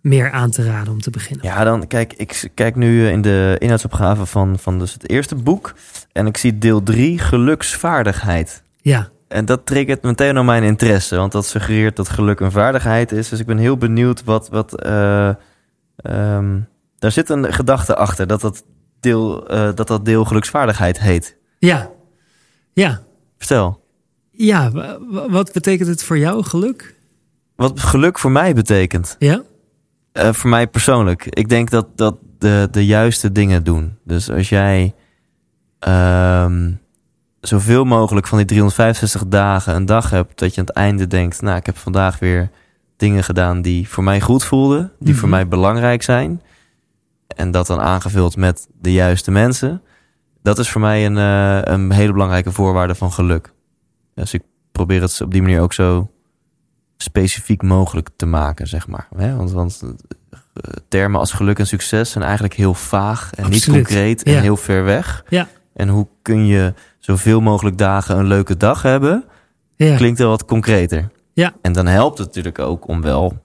[0.00, 1.46] meer aan te raden om te beginnen.
[1.46, 5.34] Ja, dan kijk, ik kijk nu eh, in de inhoudsopgave van, van dus het eerste
[5.34, 5.74] boek.
[6.12, 8.62] En ik zie deel 3, geluksvaardigheid.
[8.80, 13.12] Ja, En dat triggert meteen al mijn interesse, want dat suggereert dat geluk een vaardigheid
[13.12, 13.28] is.
[13.28, 14.48] Dus ik ben heel benieuwd wat.
[14.48, 16.60] wat ehm,
[16.98, 18.64] daar zit een gedachte achter dat dat
[19.00, 21.36] deel, eh, dat, dat deel geluksvaardigheid heet.
[21.58, 21.90] ja,
[22.72, 23.00] ja.
[23.38, 23.80] Vertel.
[24.30, 26.94] Ja, wa- wa- wat betekent het voor jou, geluk?
[27.56, 29.16] Wat geluk voor mij betekent.
[29.18, 29.42] Ja?
[30.12, 31.26] Eh, voor mij persoonlijk.
[31.26, 33.98] Ik denk dat, dat de, de juiste dingen doen.
[34.04, 34.94] Dus als jij
[35.78, 36.72] ehm,
[37.42, 41.40] zoveel mogelijk van die 365 dagen een dag hebt, dat je aan het einde denkt,
[41.42, 42.50] nou, ik heb vandaag weer
[42.96, 45.36] dingen gedaan die voor mij goed voelden, die voor Mhm.
[45.36, 46.42] mij belangrijk zijn.
[47.36, 49.82] En dat dan aangevuld met de juiste mensen.
[50.42, 53.52] Dat is voor mij een, eh, een hele belangrijke voorwaarde van geluk.
[54.14, 56.10] Dus ik probeer het op die manier ook zo
[56.96, 59.06] specifiek mogelijk te maken, zeg maar.
[59.10, 64.22] Want, want eh, termen als geluk en succes zijn eigenlijk heel vaag en niet concreet
[64.22, 64.40] en Ja.
[64.40, 65.24] heel ver weg.
[65.28, 65.48] Ja.
[65.74, 69.24] En hoe kun je zoveel mogelijk dagen een leuke dag hebben,
[69.76, 69.96] Ja.
[69.96, 71.08] klinkt wel wat concreter.
[71.32, 71.52] Ja.
[71.62, 73.42] En dan helpt het natuurlijk ook om wel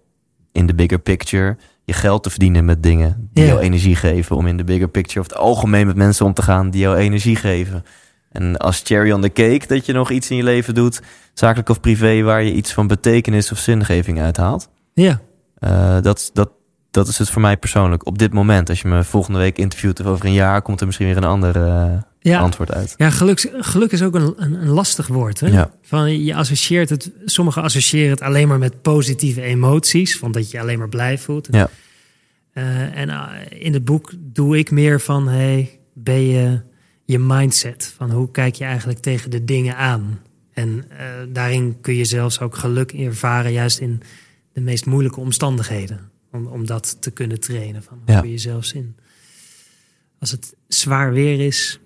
[0.51, 3.49] in de bigger picture je geld te verdienen met dingen die Ja.
[3.49, 4.35] jou energie geven.
[4.35, 6.95] Om in de bigger picture of het algemeen met mensen om te gaan die jou
[6.97, 7.85] energie geven.
[8.31, 11.01] En als cherry on the cake dat je nog iets in je leven doet,
[11.33, 14.69] zakelijk of privé, waar je iets van betekenis of zingeving uithaalt.
[14.93, 15.19] Ja.
[15.59, 16.49] Eh, dat, dat,
[16.91, 18.05] dat is het voor mij persoonlijk.
[18.05, 20.85] Op dit moment, als je me volgende week interviewt of over een jaar, komt er
[20.85, 21.91] misschien weer een ander eh,
[22.29, 22.39] Ja.
[22.39, 22.93] antwoord uit.
[22.97, 25.39] Ja, geluk, geluk is ook een, een, een lastig woord.
[25.39, 25.47] Hè?
[25.47, 25.71] Ja.
[25.81, 30.59] Van, je associeert het, sommigen associëren het alleen maar met positieve emoties, van dat je
[30.59, 31.47] alleen maar blij voelt.
[31.51, 31.69] Ja.
[32.53, 36.61] Eh, en eh, in het boek doe ik meer van, hey, ben je
[37.05, 37.93] je mindset?
[37.95, 40.19] Van hoe kijk je eigenlijk tegen de dingen aan?
[40.53, 44.01] En eh, daarin kun je zelfs ook geluk ervaren, juist in
[44.53, 45.99] de meest moeilijke omstandigheden.
[46.31, 47.83] Om, om dat te kunnen trainen.
[47.83, 48.21] Van hoe Ja.
[48.21, 48.95] kun je zelfs in,
[50.19, 51.79] als het zwaar weer is,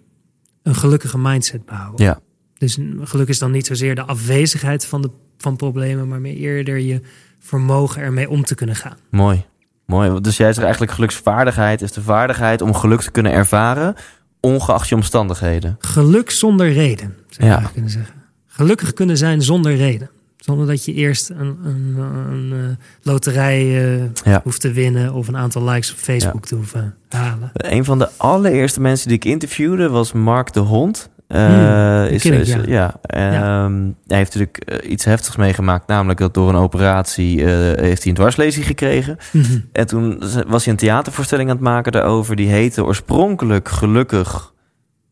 [0.63, 2.05] een gelukkige mindset behouden.
[2.05, 2.19] Ja.
[2.57, 6.77] Dus geluk is dan niet zozeer de afwezigheid van, de, van problemen, maar meer eerder
[6.77, 7.01] je
[7.39, 8.97] vermogen ermee om te kunnen gaan.
[9.09, 9.45] Mooi.
[9.85, 10.21] Mooi.
[10.21, 13.95] Dus jij zegt eigenlijk geluksvaardigheid is de vaardigheid om geluk te kunnen ervaren,
[14.39, 15.75] ongeacht je omstandigheden.
[15.79, 17.69] Geluk zonder reden, zou je Ja.
[17.73, 18.15] kunnen zeggen.
[18.47, 20.09] Gelukkig kunnen zijn zonder reden.
[20.41, 21.95] Zonder dat je eerst een, een,
[22.31, 24.41] een, eh, loterij eh, Ja.
[24.43, 27.49] hoeft te winnen of een aantal likes op Facebook te hoeven halen.
[27.53, 31.09] Een van de allereerste mensen die ik interviewde was Mark de Hond.
[31.27, 32.61] Eh, Hmm, is, ken ik, is- ja.
[32.65, 32.99] ja.
[33.03, 38.13] ehm, hij heeft natuurlijk iets heftigs meegemaakt, namelijk dat door een operatie heeft hij een
[38.13, 39.17] dwarslesie gekregen.
[39.31, 39.59] Mhm.
[39.71, 42.35] En toen was hij een theatervoorstelling aan het maken daarover.
[42.35, 44.53] Die heette oorspronkelijk Gelukkig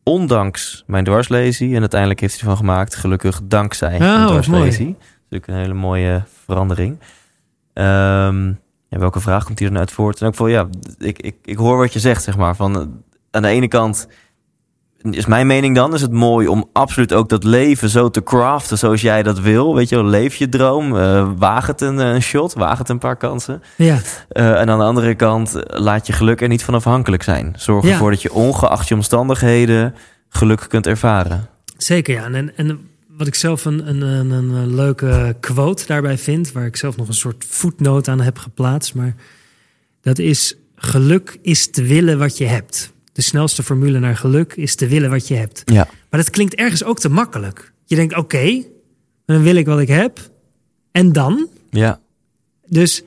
[0.02, 1.74] ondanks mijn dwarslesie.
[1.74, 4.96] En uiteindelijk heeft hij ervan gemaakt Gelukkig dankzij Oh, mijn dwarslesie.
[5.30, 6.98] Natuurlijk een hele mooie verandering.
[7.72, 8.46] Ehm,
[8.88, 10.20] ja, welke vraag komt hier dan uit voort?
[10.20, 10.68] En ook van ja,
[10.98, 12.56] ik, ik, ik hoor wat je zegt, zeg maar.
[12.56, 12.86] Van, eh,
[13.30, 14.08] aan de ene kant
[15.10, 18.78] is mijn mening dan, is het mooi om absoluut ook dat leven zo te craften
[18.78, 19.74] zoals jij dat wil.
[19.74, 22.98] Weet je wel, leef je droom, uh, waag het een, een, shot, waag het een
[22.98, 23.62] paar kansen.
[23.76, 23.98] Ja.
[24.32, 27.54] Uh, en aan de andere kant, laat je geluk er niet van afhankelijk zijn.
[27.56, 27.90] Zorg Ja.
[27.90, 29.94] ervoor dat je ongeacht je omstandigheden
[30.28, 31.46] geluk kunt ervaren.
[31.76, 32.24] Zeker, ja.
[32.24, 32.89] En, en
[33.20, 37.08] wat ik zelf een, een, een, een leuke quote daarbij vind, waar ik zelf nog
[37.08, 39.14] een soort voetnoot aan heb geplaatst, maar
[40.00, 42.92] dat is: geluk is te willen wat je hebt.
[43.12, 45.62] De snelste formule naar geluk is te willen wat je hebt.
[45.64, 45.88] Ja.
[46.10, 47.72] Maar dat klinkt ergens ook te makkelijk.
[47.84, 48.62] Je denkt: oké,
[49.24, 50.30] dan wil ik wat ik heb.
[50.92, 51.48] En dan?
[51.70, 52.00] Ja.
[52.66, 53.02] Dus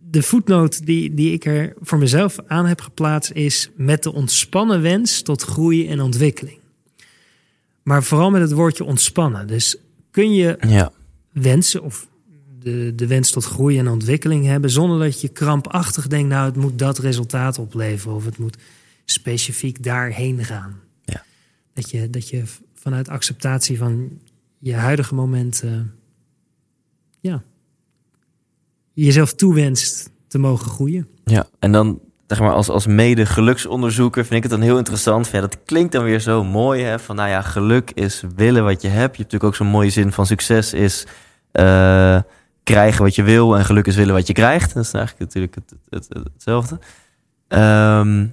[0.00, 4.82] de voetnoot die, die ik er voor mezelf aan heb geplaatst is met de ontspannen
[4.82, 6.60] wens tot groei en ontwikkeling.
[7.82, 9.46] Maar vooral met het woordje ontspannen.
[9.46, 9.76] Dus
[10.10, 10.92] kun je Ja.
[11.32, 12.08] wensen of
[12.58, 16.56] de, de wens tot groei en ontwikkeling hebben zonder dat je krampachtig denkt, nou het
[16.56, 18.56] moet dat resultaat opleveren of het moet
[19.04, 20.80] specifiek daarheen gaan.
[21.04, 21.24] Ja.
[21.74, 22.42] Dat, je, dat je
[22.74, 24.20] vanuit acceptatie van
[24.58, 25.80] je huidige moment, eh,
[27.20, 27.42] ja,
[28.92, 31.08] jezelf toewenst te mogen groeien.
[31.24, 35.28] Ja, en dan zeg maar als, als mede-geluksonderzoeker vind ik het dan heel interessant.
[35.28, 36.82] Ja, dat klinkt dan weer zo mooi.
[36.82, 36.98] Hè?
[36.98, 38.96] Van nou ja, geluk is willen wat je hebt.
[38.96, 41.06] Je hebt natuurlijk ook zo'n mooie zin van succes is
[41.52, 42.18] eh,
[42.62, 43.56] krijgen wat je wil.
[43.56, 44.74] En geluk is willen wat je krijgt.
[44.74, 46.78] Dat is eigenlijk natuurlijk het, het, het- hetzelfde.
[47.48, 48.26] Ehm,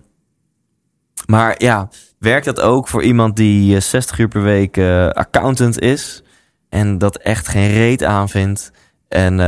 [1.27, 5.79] maar ja, werkt dat ook voor iemand die eh, 60 uur per week eh, accountant
[5.81, 6.23] is
[6.69, 8.71] en dat echt geen reet aanvindt?
[9.09, 9.45] En eh,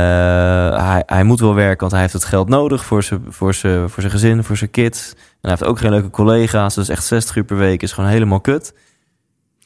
[0.88, 3.90] hij, hij moet wel werken, want hij heeft het geld nodig voor zijn, voor zijn,
[3.90, 5.10] voor zijn gezin, voor zijn kids.
[5.12, 8.10] En hij heeft ook geen leuke collega's, dus echt 60 uur per week is gewoon
[8.10, 8.74] helemaal kut.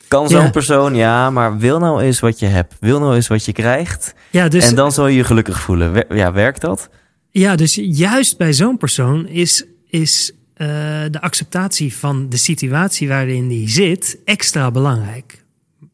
[0.08, 0.50] Kan zo'n Ja.
[0.50, 2.74] persoon, ja, maar wil nou eens wat je hebt.
[2.80, 4.14] Wil nou eens wat je krijgt.
[4.30, 5.92] Ja, dus en dan zal je je gelukkig voelen.
[5.92, 6.88] Wer- Ja, werkt dat?
[7.30, 10.66] Ja, dus juist bij zo'n persoon is, is eh,
[11.10, 15.44] de acceptatie van de situatie waarin die zit extra belangrijk.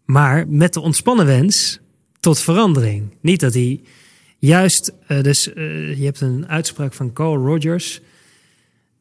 [0.05, 1.81] Maar met de ontspannen wens
[2.23, 3.11] tot verandering.
[3.21, 3.81] Niet dat hij
[4.39, 8.01] juist, eh, dus eh, je hebt een uitspraak van Carl Rogers.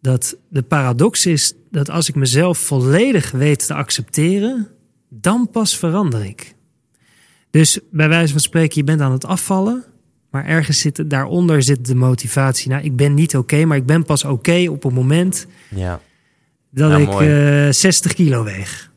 [0.02, 4.68] Dat de paradox is dat als ik mezelf volledig weet te accepteren,
[5.10, 6.56] dan pas verander ik.
[7.52, 9.84] Dus bij wijze van spreken, je bent aan het afvallen.
[10.30, 12.70] Maar ergens zit daaronder zit de motivatie.
[12.70, 16.02] Nou, ik ben niet oké, maar ik ben pas oké op het moment Ja.
[16.70, 17.66] dat Ja, ik mooi.
[17.68, 18.91] eh 60 kilo weeg.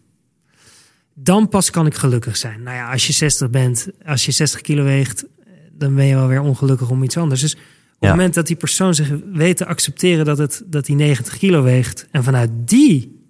[1.15, 2.63] Dan pas kan ik gelukkig zijn.
[2.63, 5.25] Nou ja, als je 60 bent, als je 60 kilo weegt,
[5.73, 7.41] dan ben je wel weer ongelukkig om iets anders.
[7.41, 7.61] Dus op
[8.01, 8.07] Ja.
[8.09, 11.63] het moment dat die persoon zich weet te accepteren dat, het, dat hij 90 kilo
[11.63, 13.21] weegt en vanuit die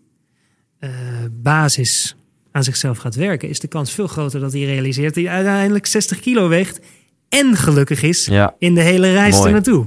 [0.79, 0.91] eh,
[1.33, 2.17] basis
[2.53, 5.87] aan zichzelf gaat werken, is de kans veel groter dat hij realiseert dat hij uiteindelijk
[5.87, 6.81] 60 kilo weegt
[7.29, 8.55] en gelukkig is Ja.
[8.59, 9.87] in de hele reis er naartoe.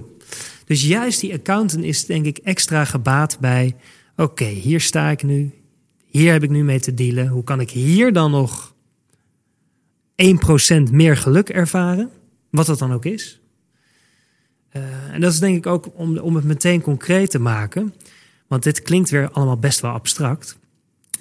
[0.65, 3.75] Dus juist die accountant is denk ik extra gebaat bij...
[4.15, 5.51] oké, hier sta ik nu,
[6.17, 7.27] hier heb ik nu mee te dealen.
[7.27, 8.75] Hoe kan ik hier dan nog
[10.15, 12.09] 1% meer geluk ervaren?
[12.49, 13.41] Wat dat dan ook is.
[14.69, 17.93] Eh, en dat is denk ik ook om, om het meteen concreet te maken.
[18.47, 20.57] Want dit klinkt weer allemaal best wel abstract.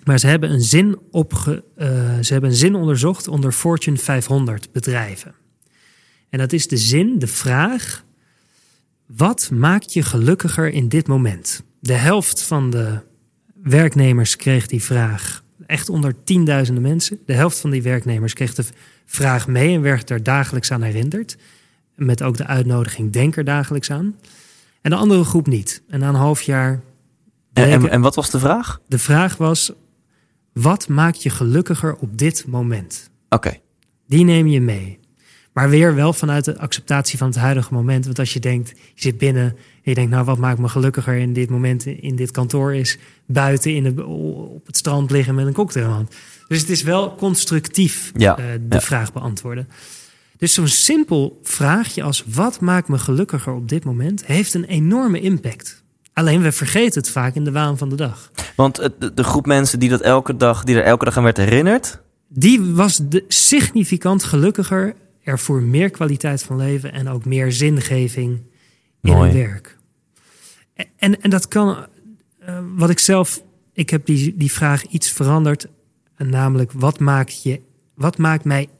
[0.04, 1.88] Maar ze hebben een zin, opge, eh,
[2.20, 5.34] ze hebben een zin onderzocht onder Fortune 500 bedrijven.
[6.28, 8.04] En dat is de zin, de vraag:
[9.06, 11.62] wat maakt je gelukkiger in dit moment?
[11.80, 13.00] De helft van de
[13.68, 17.18] werknemers kreeg die vraag, echt onder tienduizenden mensen.
[17.26, 18.64] De helft van die werknemers kreeg de
[19.06, 21.36] vraag mee en werd er dagelijks aan herinnerd.
[21.94, 24.16] Met ook de uitnodiging: denk er dagelijks aan.
[24.82, 25.82] En de andere groep niet.
[25.88, 26.70] En na een half jaar.
[26.70, 26.80] En,
[27.52, 28.80] en, bleken- en wat was de vraag?
[28.88, 29.72] de vraag was:
[30.52, 33.10] wat maakt je gelukkiger op dit moment?
[33.28, 33.58] Oké.
[34.06, 34.98] Die neem je mee.
[35.56, 38.04] Maar weer wel vanuit de acceptatie van het huidige moment.
[38.04, 41.14] Want als je denkt, je zit binnen en je denkt, nou wat maakt me gelukkiger
[41.14, 45.46] in dit moment in dit kantoor is buiten in de, op het strand liggen met
[45.46, 46.06] een cocktail.
[46.48, 48.80] Dus het is wel constructief Ja, eh, de ja.
[48.80, 49.68] vraag beantwoorden.
[50.38, 55.20] Dus zo'n simpel vraagje als wat maakt me gelukkiger op dit moment heeft een enorme
[55.20, 55.82] impact.
[56.12, 58.30] Alleen we vergeten het vaak in de waan van de dag.
[58.56, 62.00] Want de groep mensen die dat elke dag, die er elke dag aan werd herinnerd.
[62.28, 64.94] Die was de, significant gelukkiger,
[65.26, 68.40] ervoor meer kwaliteit van leven en ook meer zingeving
[69.02, 69.30] in Mooi.
[69.30, 69.76] hun werk.
[70.74, 71.86] En, en, en dat kan,
[72.38, 75.68] eh, wat ik zelf, ik heb die, die vraag iets veranderd,
[76.16, 77.60] en namelijk wat maakt, je,
[77.94, 78.70] wat maakt mij 1%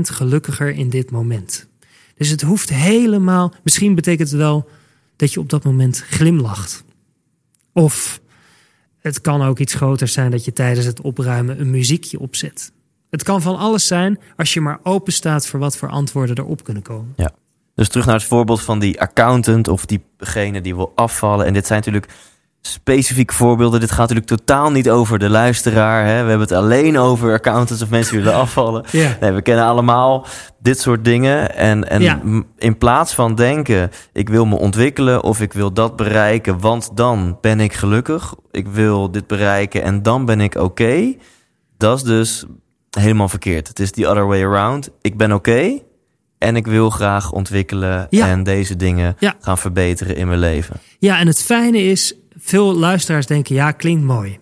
[0.00, 1.68] gelukkiger in dit moment?
[2.14, 4.68] Dus het hoeft helemaal, misschien betekent het wel
[5.16, 6.84] dat je op dat moment glimlacht.
[7.72, 8.20] Of
[8.98, 12.72] het kan ook iets groter zijn dat je tijdens het opruimen een muziekje opzet.
[13.12, 16.64] Het kan van alles zijn als je maar open staat voor wat voor antwoorden erop
[16.64, 17.14] kunnen komen.
[17.74, 21.46] Dus terug naar het voorbeeld van die accountant of diegene die wil afvallen.
[21.46, 22.12] En dit zijn natuurlijk
[22.60, 23.80] specifieke voorbeelden.
[23.80, 26.04] Dit gaat natuurlijk totaal niet over de luisteraar.
[26.06, 26.22] Hè?
[26.22, 28.84] We hebben het alleen over accountants of mensen die willen afvallen.
[28.90, 29.16] Ja.
[29.20, 30.26] Nee, we kennen allemaal
[30.58, 31.54] dit soort dingen.
[31.56, 32.20] En, en Ja.
[32.58, 37.38] in plaats van denken, ik wil me ontwikkelen of ik wil dat bereiken, want dan
[37.40, 38.34] ben ik gelukkig.
[38.50, 41.14] Ik wil dit bereiken en dan ben ik oké.
[41.76, 42.44] Dat is dus
[42.98, 43.68] helemaal verkeerd.
[43.68, 44.90] Het is the other way around.
[45.00, 45.78] Ik ben oké
[46.38, 48.28] en ik wil graag ontwikkelen Ja.
[48.28, 49.34] en deze dingen Ja.
[49.40, 50.76] gaan verbeteren in mijn leven.
[50.98, 54.38] Ja, en het fijne is, veel luisteraars denken, ja, klinkt mooi.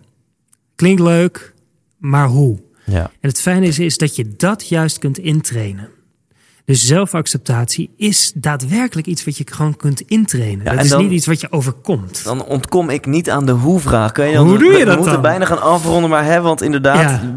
[0.75, 1.53] Klinkt leuk,
[1.97, 2.59] maar hoe?
[2.85, 3.01] Ja.
[3.19, 5.89] En het fijne is, is dat je dat juist kunt intrainen.
[6.65, 10.65] Dus zelfacceptatie is daadwerkelijk iets wat je gewoon kunt intrainen.
[10.65, 12.23] Ja, dat is dan- niet iets wat je overkomt.
[12.23, 14.11] Dan ontkom ik niet aan de hoe-vraag.
[14.11, 15.21] Kan je dan- Hoe doe je we, dat We moeten dan?
[15.21, 17.35] bijna gaan afronden, maar hè, want inderdaad, Ja.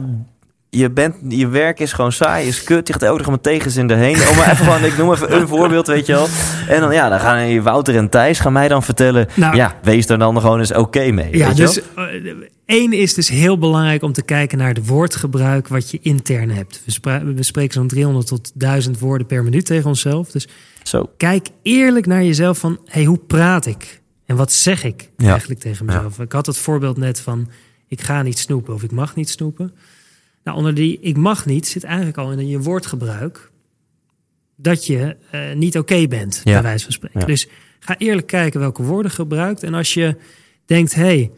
[0.78, 2.86] Je, bent, je werk is gewoon saai, is kut.
[2.86, 4.16] Je gaat elke dag met tegenzin erheen.
[4.16, 6.26] Oh, maar even gewoon, ik noem even een voorbeeld, weet je wel.
[6.68, 9.56] En dan, ja, dan gaan Wouter en Thijs gaan mij dan vertellen, Nou.
[9.56, 11.36] ja, wees er dan gewoon eens oké mee.
[11.36, 12.04] Ja, weet dus eh,
[12.66, 16.82] één is dus heel belangrijk om te kijken naar het woordgebruik wat je intern hebt.
[17.34, 20.30] We, spreken zo'n 300 tot 1000 woorden per minuut tegen onszelf.
[20.30, 20.48] Dus
[20.82, 21.10] Zo.
[21.16, 24.02] kijk eerlijk naar jezelf van, hey, hoe praat ik?
[24.26, 25.28] En wat zeg ik Ja.
[25.30, 26.18] eigenlijk tegen mezelf?
[26.18, 27.48] Ik had het voorbeeld net van,
[27.88, 29.72] ik ga niet snoepen of ik mag niet snoepen.
[30.44, 33.50] Nou, onder die ik mag niet zit eigenlijk al in je woordgebruik
[34.56, 36.52] dat je eh, niet oké bent, Ja.
[36.52, 37.20] bij wijze van spreken.
[37.20, 37.26] Ja.
[37.26, 39.62] Dus ga eerlijk kijken welke woorden je gebruikt.
[39.62, 40.16] En als je
[40.66, 41.30] denkt, hey,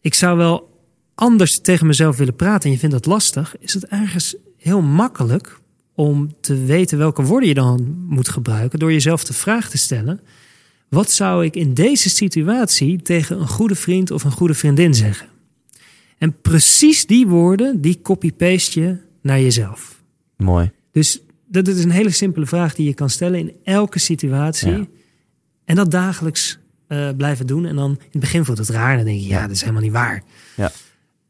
[0.00, 0.70] ik zou wel
[1.14, 5.60] anders tegen mezelf willen praten en je vindt dat lastig, is het ergens heel makkelijk
[5.94, 10.20] om te weten welke woorden je dan moet gebruiken door jezelf de vraag te stellen:
[10.88, 15.28] wat zou ik in deze situatie tegen een goede vriend of een goede vriendin zeggen?
[16.22, 20.02] En precies die woorden, die copy-paste je naar jezelf.
[20.36, 20.70] Mooi.
[20.92, 24.70] Dus dat is een hele simpele vraag die je kan stellen in elke situatie.
[24.70, 24.86] Ja.
[25.64, 27.66] En dat dagelijks eh, blijven doen.
[27.66, 28.96] En dan in het begin voelt het raar.
[28.96, 29.42] Dan denk je, ja, Ja.
[29.42, 30.22] dat is helemaal niet waar.
[30.56, 30.72] Ja.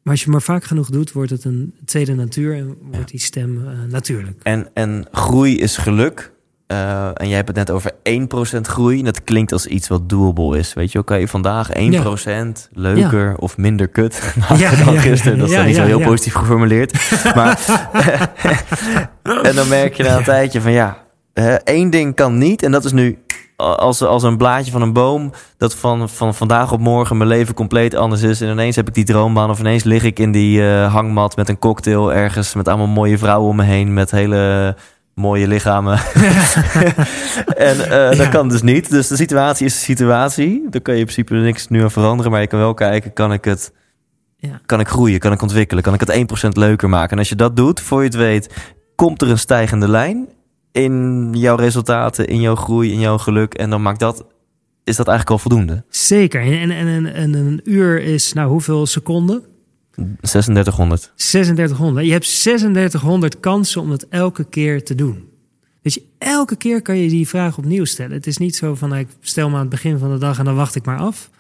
[0.03, 3.21] Maar als je maar vaak genoeg doet, wordt het een tweede natuur en wordt die
[3.21, 4.41] stem eh, natuurlijk.
[4.43, 6.32] En, en groei is geluk.
[6.73, 8.99] Eh, en jij hebt het net over 1% groei.
[8.99, 10.75] En dat klinkt als iets wat doable is.
[10.75, 15.39] Weet je, kan je vandaag 1% leuker of minder kut maken Ja, dan gisteren.
[15.39, 16.93] Dat is dan niet zo heel positief geformuleerd.
[17.35, 17.61] Maar,
[19.49, 21.03] en dan merk je na een tijdje van ja,
[21.35, 22.63] hè, één ding kan niet.
[22.63, 23.19] En dat is nu
[23.57, 25.33] als, als een blaadje van een boom.
[25.57, 28.41] Dat van, van vandaag op morgen mijn leven compleet anders is.
[28.41, 29.51] En ineens heb ik die droombaan.
[29.51, 32.55] Of ineens lig ik in die eh, hangmat met een cocktail ergens.
[32.55, 33.95] Met allemaal mooie vrouwen om me heen.
[33.95, 34.77] Met hele
[35.15, 35.99] mooie lichamen.
[37.57, 38.29] en eh, dat Ja.
[38.29, 38.91] kan dus niet.
[38.91, 40.67] Dus de situatie is de situatie.
[40.71, 42.33] Daar kan je in principe niks nu aan veranderen.
[42.33, 43.73] Maar je kan wel kijken, kan ik het...
[44.37, 44.61] Ja.
[44.67, 45.19] Kan ik groeien?
[45.19, 45.83] Kan ik ontwikkelen?
[45.83, 47.11] Kan ik het 1% leuker maken?
[47.11, 48.55] En als je dat doet, voor je het weet,
[48.97, 50.29] komt er een stijgende lijn
[50.73, 53.55] in jouw resultaten, in jouw groei, in jouw geluk.
[53.55, 54.25] En dan maakt dat,
[54.85, 55.85] is dat eigenlijk al voldoende.
[55.89, 56.41] Zeker.
[56.41, 59.43] En, en, en, en een uur is, nou, hoeveel seconden?
[60.21, 61.13] 3600.
[61.17, 62.07] 3600.
[62.07, 65.29] Je hebt 3600 kansen om het elke keer te doen.
[65.83, 68.13] Dus je- elke keer kan je die vraag opnieuw stellen.
[68.13, 70.39] Het is niet zo van, nou, ik stel me aan het begin van de dag
[70.39, 71.31] en dan wacht ik maar af.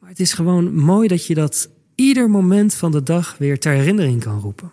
[0.00, 3.72] Maar het is gewoon mooi dat je dat ieder moment van de dag weer ter
[3.72, 4.70] herinnering kan roepen.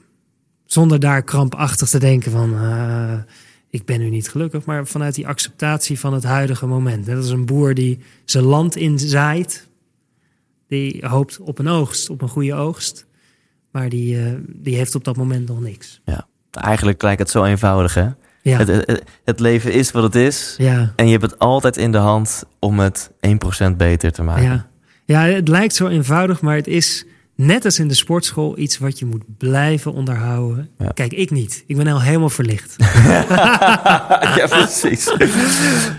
[0.66, 3.14] Zonder daar krampachtig te denken van, eh,
[3.70, 4.66] ik ben nu niet gelukkig.
[4.66, 7.05] Maar vanuit die acceptatie van het huidige moment.
[7.05, 9.68] Dat is een boer die zijn land inzaait.
[10.72, 13.05] Die hoopt op een oogst, op een goede oogst.
[13.72, 16.01] Maar die, eh, die heeft op dat moment nog niks.
[16.51, 18.07] Eigenlijk lijkt het zo eenvoudig, hè?
[18.41, 20.55] Ja, Het, het, het leven is wat het is.
[20.57, 23.11] ja, En je hebt het altijd in de hand om het
[23.72, 24.43] 1% beter te maken.
[24.43, 24.67] ja.
[25.05, 27.05] ja, het lijkt zo eenvoudig, maar het is
[27.36, 30.69] net als in de sportschool iets wat je moet blijven onderhouden.
[30.77, 30.91] Ja.
[30.93, 31.63] Kijk, ik niet.
[31.67, 32.75] Ik ben al helemaal verlicht.
[34.38, 35.13] ja, precies.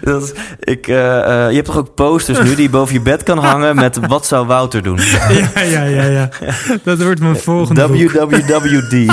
[0.02, 3.00] Dat is- ik, eh, eh, je hebt toch ook posters nu die je boven je
[3.00, 4.98] bed kan hangen met wat zou Wouter doen?
[5.54, 6.28] ja, ja, ja, ja.
[6.82, 7.86] Dat wordt mijn volgende.
[7.88, 9.12] WWWD.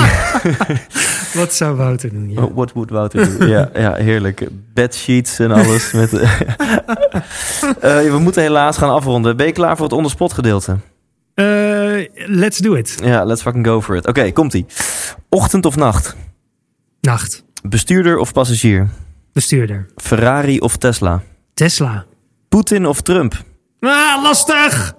[1.34, 2.30] Wat zou Wouter doen?
[2.30, 2.52] Ja.
[2.54, 3.48] What would Wouter doen?
[3.48, 4.46] Ja, ja, heerlijk.
[4.74, 5.92] Bedsheets en alles.
[5.92, 6.12] Met,
[7.80, 9.36] Eh, we moeten helaas gaan afronden.
[9.36, 10.76] Ben je klaar voor het onderspot gedeelte?
[11.44, 12.96] Eh, let's do it.
[13.02, 14.06] Ja, let's fucking go for it.
[14.06, 14.66] Oké, komt-ie.
[15.28, 16.16] Ochtend of nacht?
[17.00, 17.42] Nacht.
[17.62, 18.88] Bestuurder of passagier?
[19.32, 19.86] Bestuurder.
[19.96, 21.22] Ferrari of Tesla?
[21.54, 22.04] Tesla.
[22.48, 23.34] Poetin of Trump?
[23.80, 24.92] Ah, lastig!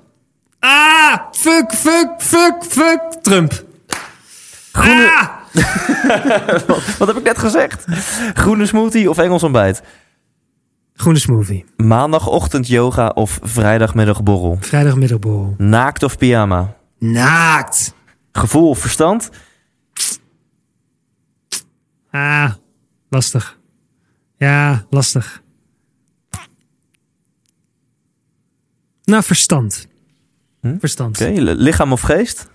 [0.60, 3.64] Ah, fuck, fuck, fuck, fuck, Trump.
[4.72, 5.40] Groene- Ah!
[7.00, 7.86] Wat heb ik net gezegd?
[8.34, 9.82] Groene smoothie of Engels ontbijt?
[10.96, 11.66] Groene smoothie.
[11.78, 14.58] Maandagochtend yoga of vrijdagmiddagborrel?
[14.60, 15.56] Vrijdagmiddagborrel.
[15.58, 16.76] Naakt of pyjama?
[17.00, 17.94] Naakt.
[18.32, 19.30] Gevoel of verstand?
[22.12, 22.52] Ah,
[23.10, 23.60] lastig.
[24.38, 25.42] Ja, lastig.
[29.04, 29.88] Nou, verstand.
[30.62, 30.80] Hm?
[30.80, 31.22] Verstand.
[31.22, 32.48] Oké, li- lichaam of geest?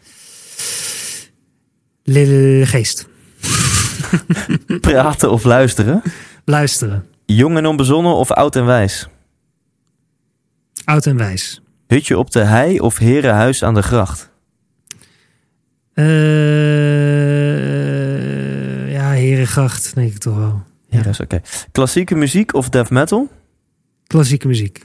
[2.03, 3.09] Lille geest.
[4.81, 6.03] Praten of luisteren?
[6.45, 7.09] Luisteren.
[7.27, 9.09] Jong en onbezonnen of oud en wijs?
[10.85, 11.61] Oud en wijs.
[11.87, 14.31] Hutje op de hei of herenhuis aan de gracht?
[15.93, 16.05] Eh,
[18.93, 20.63] ja, Herengracht, denk ik toch wel.
[20.89, 21.03] Ja.
[21.23, 21.41] Oké.
[21.73, 23.29] Klassieke muziek of death metal?
[24.07, 24.85] Klassieke muziek.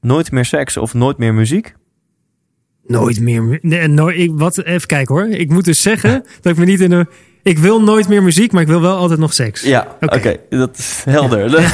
[0.00, 1.74] Nooit meer seks of nooit meer muziek?
[2.86, 3.58] Nooit meer.
[3.62, 5.28] Nee, nooit, ik, wat, even kijken hoor.
[5.28, 7.08] Ik moet dus zeggen dat ik me niet in een.
[7.42, 9.62] Ik wil nooit meer muziek, maar ik wil wel altijd nog seks.
[9.62, 10.36] Ja, oké.
[10.48, 11.44] Dat is helder.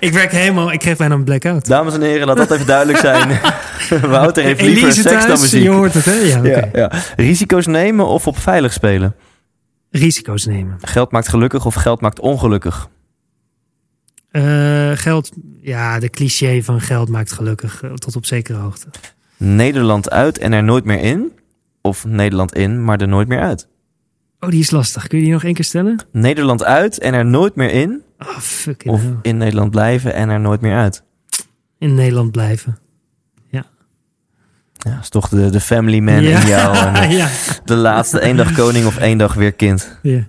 [0.00, 0.72] Ik werk helemaal.
[0.72, 1.66] Ik kreeg bijna een blackout.
[1.66, 3.40] Dames en heren, laat dat even duidelijk zijn.
[4.10, 5.62] Wouter heeft liever Elise seks dan muziek.
[5.62, 6.14] je hoort het hè?
[6.14, 6.92] Ja, ja.
[7.16, 9.14] Risico's nemen of op veilig spelen?
[9.90, 10.78] Risico's nemen.
[10.80, 12.88] Geld maakt gelukkig of geld maakt ongelukkig?
[14.30, 15.30] Eh, geld,
[15.60, 18.86] ja, de cliché van geld maakt gelukkig eh, tot op zekere hoogte.
[19.36, 21.32] Nederland uit en er nooit meer in?
[21.80, 23.68] Of Nederland in, maar er nooit meer uit?
[24.40, 25.06] Oh, die is lastig.
[25.06, 26.04] Kun je die nog één keer stellen?
[26.12, 28.02] Nederland uit en er nooit meer in?
[28.18, 31.02] Oh, fuck Of in Nederland blijven en er nooit meer uit?
[31.78, 32.78] In Nederland blijven.
[34.78, 36.40] Ja, dat is toch de, de family man ja.
[36.40, 36.76] in jou.
[36.76, 37.28] En de, ja.
[37.64, 39.98] de laatste één dag koning of één dag weer kind.
[40.02, 40.24] ja.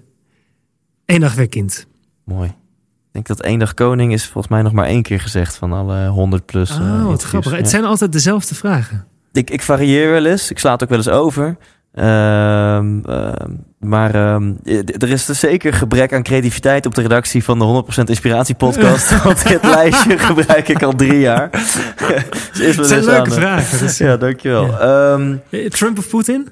[1.06, 1.86] Eén dag weer kind.
[2.24, 2.48] Mooi.
[2.48, 5.74] Ik denk dat één dag koning is volgens mij nog maar één keer gezegd van
[5.74, 6.70] alle 100 plus.
[6.70, 7.52] eh, Oh, wat grappig.
[7.52, 7.58] Ja.
[7.58, 9.06] Het zijn altijd dezelfde vragen.
[9.32, 10.52] Ik, ik varieer wel eens.
[10.52, 11.58] Ik sla het ook wel eens over.
[11.98, 14.54] Ehm, ehm, maar ehm,
[15.00, 19.18] er is dus zeker gebrek aan creativiteit op de redactie van de 100% Inspiratie podcast.
[19.24, 21.50] want dit lijstje gebruik ik al drie jaar.
[22.54, 23.80] dus is zijn eens leuke aan, eh, vragen.
[23.80, 24.66] Dus, Ja, dankjewel.
[24.66, 25.18] Ja.
[25.50, 26.50] Eh, Trump of Poetin?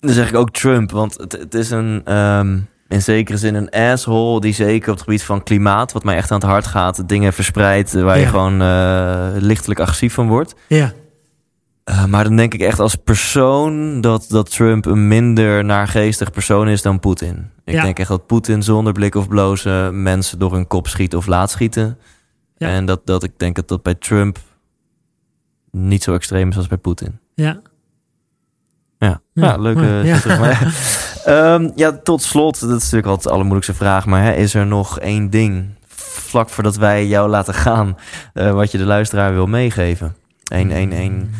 [0.00, 2.02] dan zeg ik ook Trump, want het, het is een,
[2.88, 6.30] in zekere zin een asshole die zeker op het gebied van klimaat, wat mij echt
[6.30, 10.54] aan het hart gaat, dingen verspreidt waar je gewoon eh, lichtelijk agressief van wordt.
[10.66, 10.92] Ja.
[11.84, 16.68] Eh, maar dan denk ik echt als persoon dat, dat Trump een minder naargeestig persoon
[16.68, 17.50] is dan Poetin.
[17.64, 17.82] Ik Ja.
[17.82, 21.50] denk echt dat Poetin zonder blik of blozen mensen door hun kop schiet of laat
[21.50, 21.98] schieten.
[22.56, 22.68] Ja.
[22.68, 24.38] En dat, dat ik denk dat dat bij Trump
[25.70, 27.18] niet zo extreem is als bij Poetin.
[27.34, 27.60] Ja.
[28.98, 30.00] Ja, Ja, ja, leuke.
[30.04, 30.18] Ja.
[30.18, 30.58] zeg maar.
[31.24, 34.66] Ehm, ja, tot slot, dat is natuurlijk altijd de allermoeilijkste vraag, maar hè, is er
[34.66, 37.96] nog één ding vlak voordat wij jou laten gaan,
[38.34, 40.16] eh, wat je de luisteraar wil meegeven?
[40.44, 41.30] Eén, één, één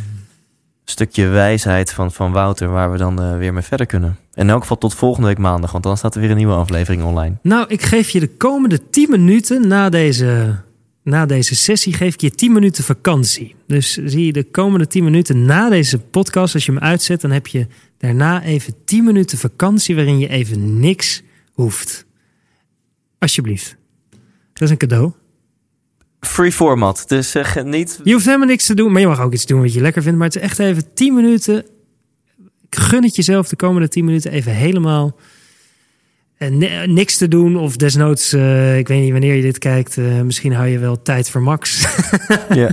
[0.90, 4.16] stukje wijsheid van, van Wouter waar we dan eh, weer mee verder kunnen.
[4.34, 7.02] In elk geval tot volgende week maandag, want dan staat er weer een nieuwe aflevering
[7.02, 7.36] online.
[7.42, 10.56] Nou, ik geef je de komende 10 minuten na deze,
[11.02, 13.54] na deze sessie, geef ik je 10 minuten vakantie.
[13.66, 17.30] Dus zie je de komende 10 minuten na deze podcast, als je hem uitzet, dan
[17.30, 17.66] heb je
[17.98, 21.22] daarna even 10 minuten vakantie waarin je even niks
[21.52, 22.06] hoeft.
[23.18, 23.76] Alsjeblieft.
[24.52, 25.12] Dat is een cadeau.
[26.20, 28.00] Free format, dus zeg niet...
[28.04, 30.02] Je hoeft helemaal niks te doen, maar je mag ook iets doen wat je lekker
[30.02, 30.18] vindt.
[30.18, 31.64] Maar het is echt even 10 minuten.
[32.70, 35.16] Gun het jezelf de komende 10 minuten even helemaal
[36.36, 37.56] eh, ni- niks te doen.
[37.56, 41.02] Of desnoods, eh, ik weet niet wanneer je dit kijkt, eh, misschien hou je wel
[41.02, 41.78] tijd voor Max.
[42.54, 42.68] Ja.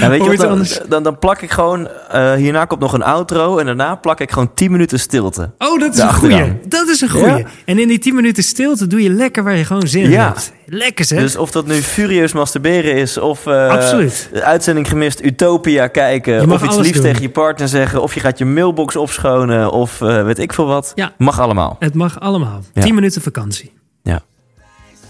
[0.00, 3.58] Ja, weet je dan, dan, dan plak ik gewoon, eh, hierna komt nog een outro
[3.58, 5.50] en daarna plak ik gewoon 10 minuten stilte.
[5.58, 6.52] Oh, dat is een goeie.
[6.68, 7.26] Dat is een goeie.
[7.26, 7.42] Ja?
[7.64, 10.26] En in die 10 minuten stilte doe je lekker waar je gewoon zin in Ja.
[10.26, 10.52] hebt.
[10.72, 11.20] Lekker zeg.
[11.20, 13.90] Dus of dat nu furieus masturberen is, of eh,
[14.32, 17.02] de uitzending gemist Utopia kijken, of iets liefs doen.
[17.02, 20.66] tegen je partner zeggen, of je gaat je mailbox opschonen, of eh, weet ik veel
[20.66, 20.92] wat.
[20.94, 21.12] Ja.
[21.18, 21.76] Mag allemaal.
[21.78, 22.62] Het mag allemaal.
[22.74, 22.82] Ja.
[22.82, 23.78] 10 minuten vakantie.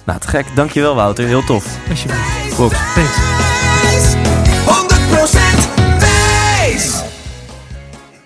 [0.04, 0.46] Nou, te gek.
[0.54, 1.26] Dankjewel Wouter.
[1.26, 1.78] Heel tof.
[1.90, 2.56] Alsjeblieft.
[2.94, 4.29] Thanks.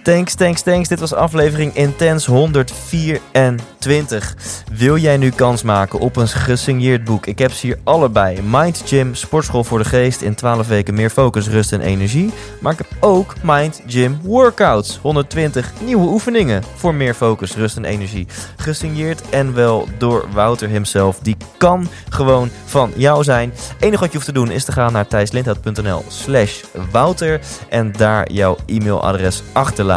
[0.04, 0.88] Thanks, thanks, thanks.
[0.88, 4.34] Dit was aflevering Intens 124.
[4.72, 7.26] Wil jij nu kans maken op een gesigneerd boek?
[7.26, 8.42] Ik heb ze hier allebei.
[8.42, 12.32] Mind Gym, Sportschool voor de Geest in 12 weken meer focus, rust en energie.
[12.60, 14.98] Maar ik heb ook Mind Gym Workouts.
[15.02, 18.26] 120 nieuwe oefeningen voor meer focus, rust en energie.
[18.56, 21.18] Gesigneerd en wel door Wouter himself.
[21.18, 23.52] Die kan gewoon van jou zijn.
[23.80, 28.32] enige wat je hoeft te doen is te gaan naar thijslindhout.nl slash Wouter en daar
[28.32, 29.93] jouw e-mailadres achterlaten.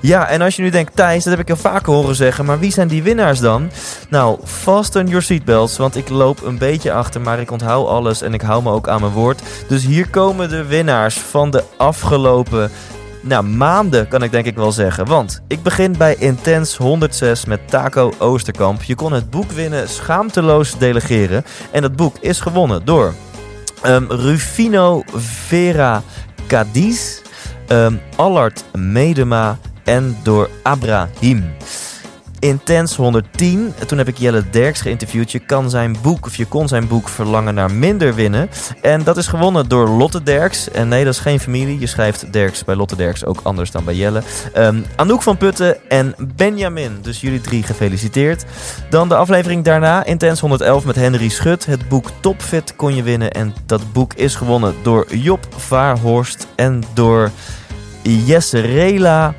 [0.00, 2.58] Ja, en als je nu denkt, Thijs, dat heb ik al vaker horen zeggen, maar
[2.58, 3.70] wie zijn die winnaars dan?
[4.08, 8.34] Nou, fasten your seatbelts, want ik loop een beetje achter, maar ik onthoud alles en
[8.34, 9.42] ik hou me ook aan mijn woord.
[9.68, 12.70] Dus hier komen de winnaars van de afgelopen
[13.24, 15.06] nou, maanden, kan ik denk ik wel zeggen.
[15.06, 18.82] Want ik begin bij Intens 106 met Taco Oosterkamp.
[18.82, 21.44] Je kon het boek winnen, schaamteloos delegeren.
[21.70, 23.14] En dat boek is gewonnen door
[23.82, 26.02] ehm, Rufino Vera
[26.46, 27.20] Cadiz,
[27.66, 31.44] ehm, Allard Medema en door Abrahim.
[32.44, 33.74] Intens 110.
[33.86, 35.32] Toen heb ik Jelle Derks geïnterviewd.
[35.32, 38.50] Je kan zijn boek, of je kon zijn boek Verlangen naar Minder winnen.
[38.80, 40.70] En dat is gewonnen door Lotte Derks.
[40.70, 41.78] En nee, dat is geen familie.
[41.78, 44.22] Je schrijft Derks bij Lotte Derks ook anders dan bij Jelle.
[44.56, 46.98] Um, Anouk van Putten en Benjamin.
[47.02, 48.44] Dus jullie drie gefeliciteerd.
[48.90, 51.66] Dan de aflevering daarna, Intens 111 met Henry Schut.
[51.66, 53.30] Het boek Topfit kon je winnen.
[53.30, 57.30] En dat boek is gewonnen door Job Vaarhorst en door
[58.02, 59.34] Jesse Rela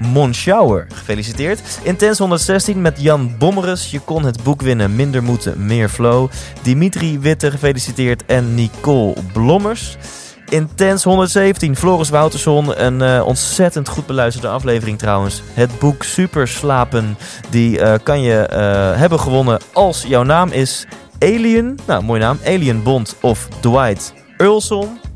[0.00, 0.86] Monschauer.
[0.94, 1.60] Gefeliciteerd.
[1.82, 3.90] Intens 116 met Jan Bommeres.
[3.90, 4.96] Je kon het boek winnen.
[4.96, 6.30] Minder moeten, meer flow.
[6.62, 8.24] Dimitri Witte gefeliciteerd.
[8.26, 9.96] En Nicole Blommers.
[10.50, 12.84] Intens 117, Floris Wouterson.
[12.84, 15.42] Een uh, ontzettend goed beluisterde aflevering trouwens.
[15.52, 17.16] Het boek Super Slapen,
[17.50, 18.56] die uh, kan je uh,
[18.98, 20.86] hebben gewonnen als jouw naam is
[21.18, 21.78] Alien.
[21.86, 22.38] Nou, mooi naam.
[22.44, 25.09] Alien Bond of Dwight Earlson.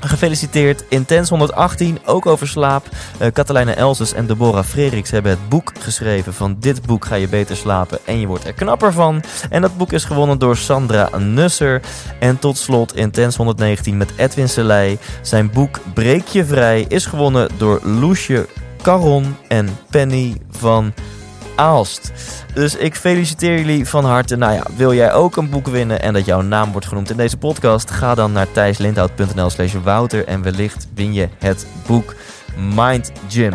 [0.00, 0.84] Gefeliciteerd.
[0.88, 2.86] Intens 118, ook over slaap.
[3.22, 6.34] Uh, Katelijne Elses en Deborah Frederiks hebben het boek geschreven.
[6.34, 9.22] Van dit boek ga je beter slapen en je wordt er knapper van.
[9.50, 11.80] En dat boek is gewonnen door Sandra Nusser.
[12.18, 14.98] En tot slot Intens 119 met Edwin Selei.
[15.22, 18.46] Zijn boek Breek je vrij is gewonnen door Loesje
[18.82, 20.92] Caron en Penny van
[22.54, 24.36] Dus ik feliciteer jullie van harte.
[24.36, 27.16] Nou ja, wil jij ook een boek winnen en dat jouw naam wordt genoemd in
[27.16, 27.90] deze podcast?
[27.90, 32.14] Ga dan naar thijslindhout.nl slash wouter en wellicht win je het boek
[32.74, 33.54] Mind Gym.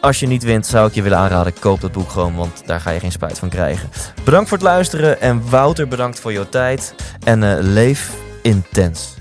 [0.00, 2.80] Als je niet wint, zou ik je willen aanraden, koop dat boek gewoon, want daar
[2.80, 3.88] ga je geen spijt van krijgen.
[4.24, 6.94] Bedankt voor het luisteren en Wouter, bedankt voor jouw tijd.
[7.24, 8.10] En uh, leef
[8.42, 9.19] intens.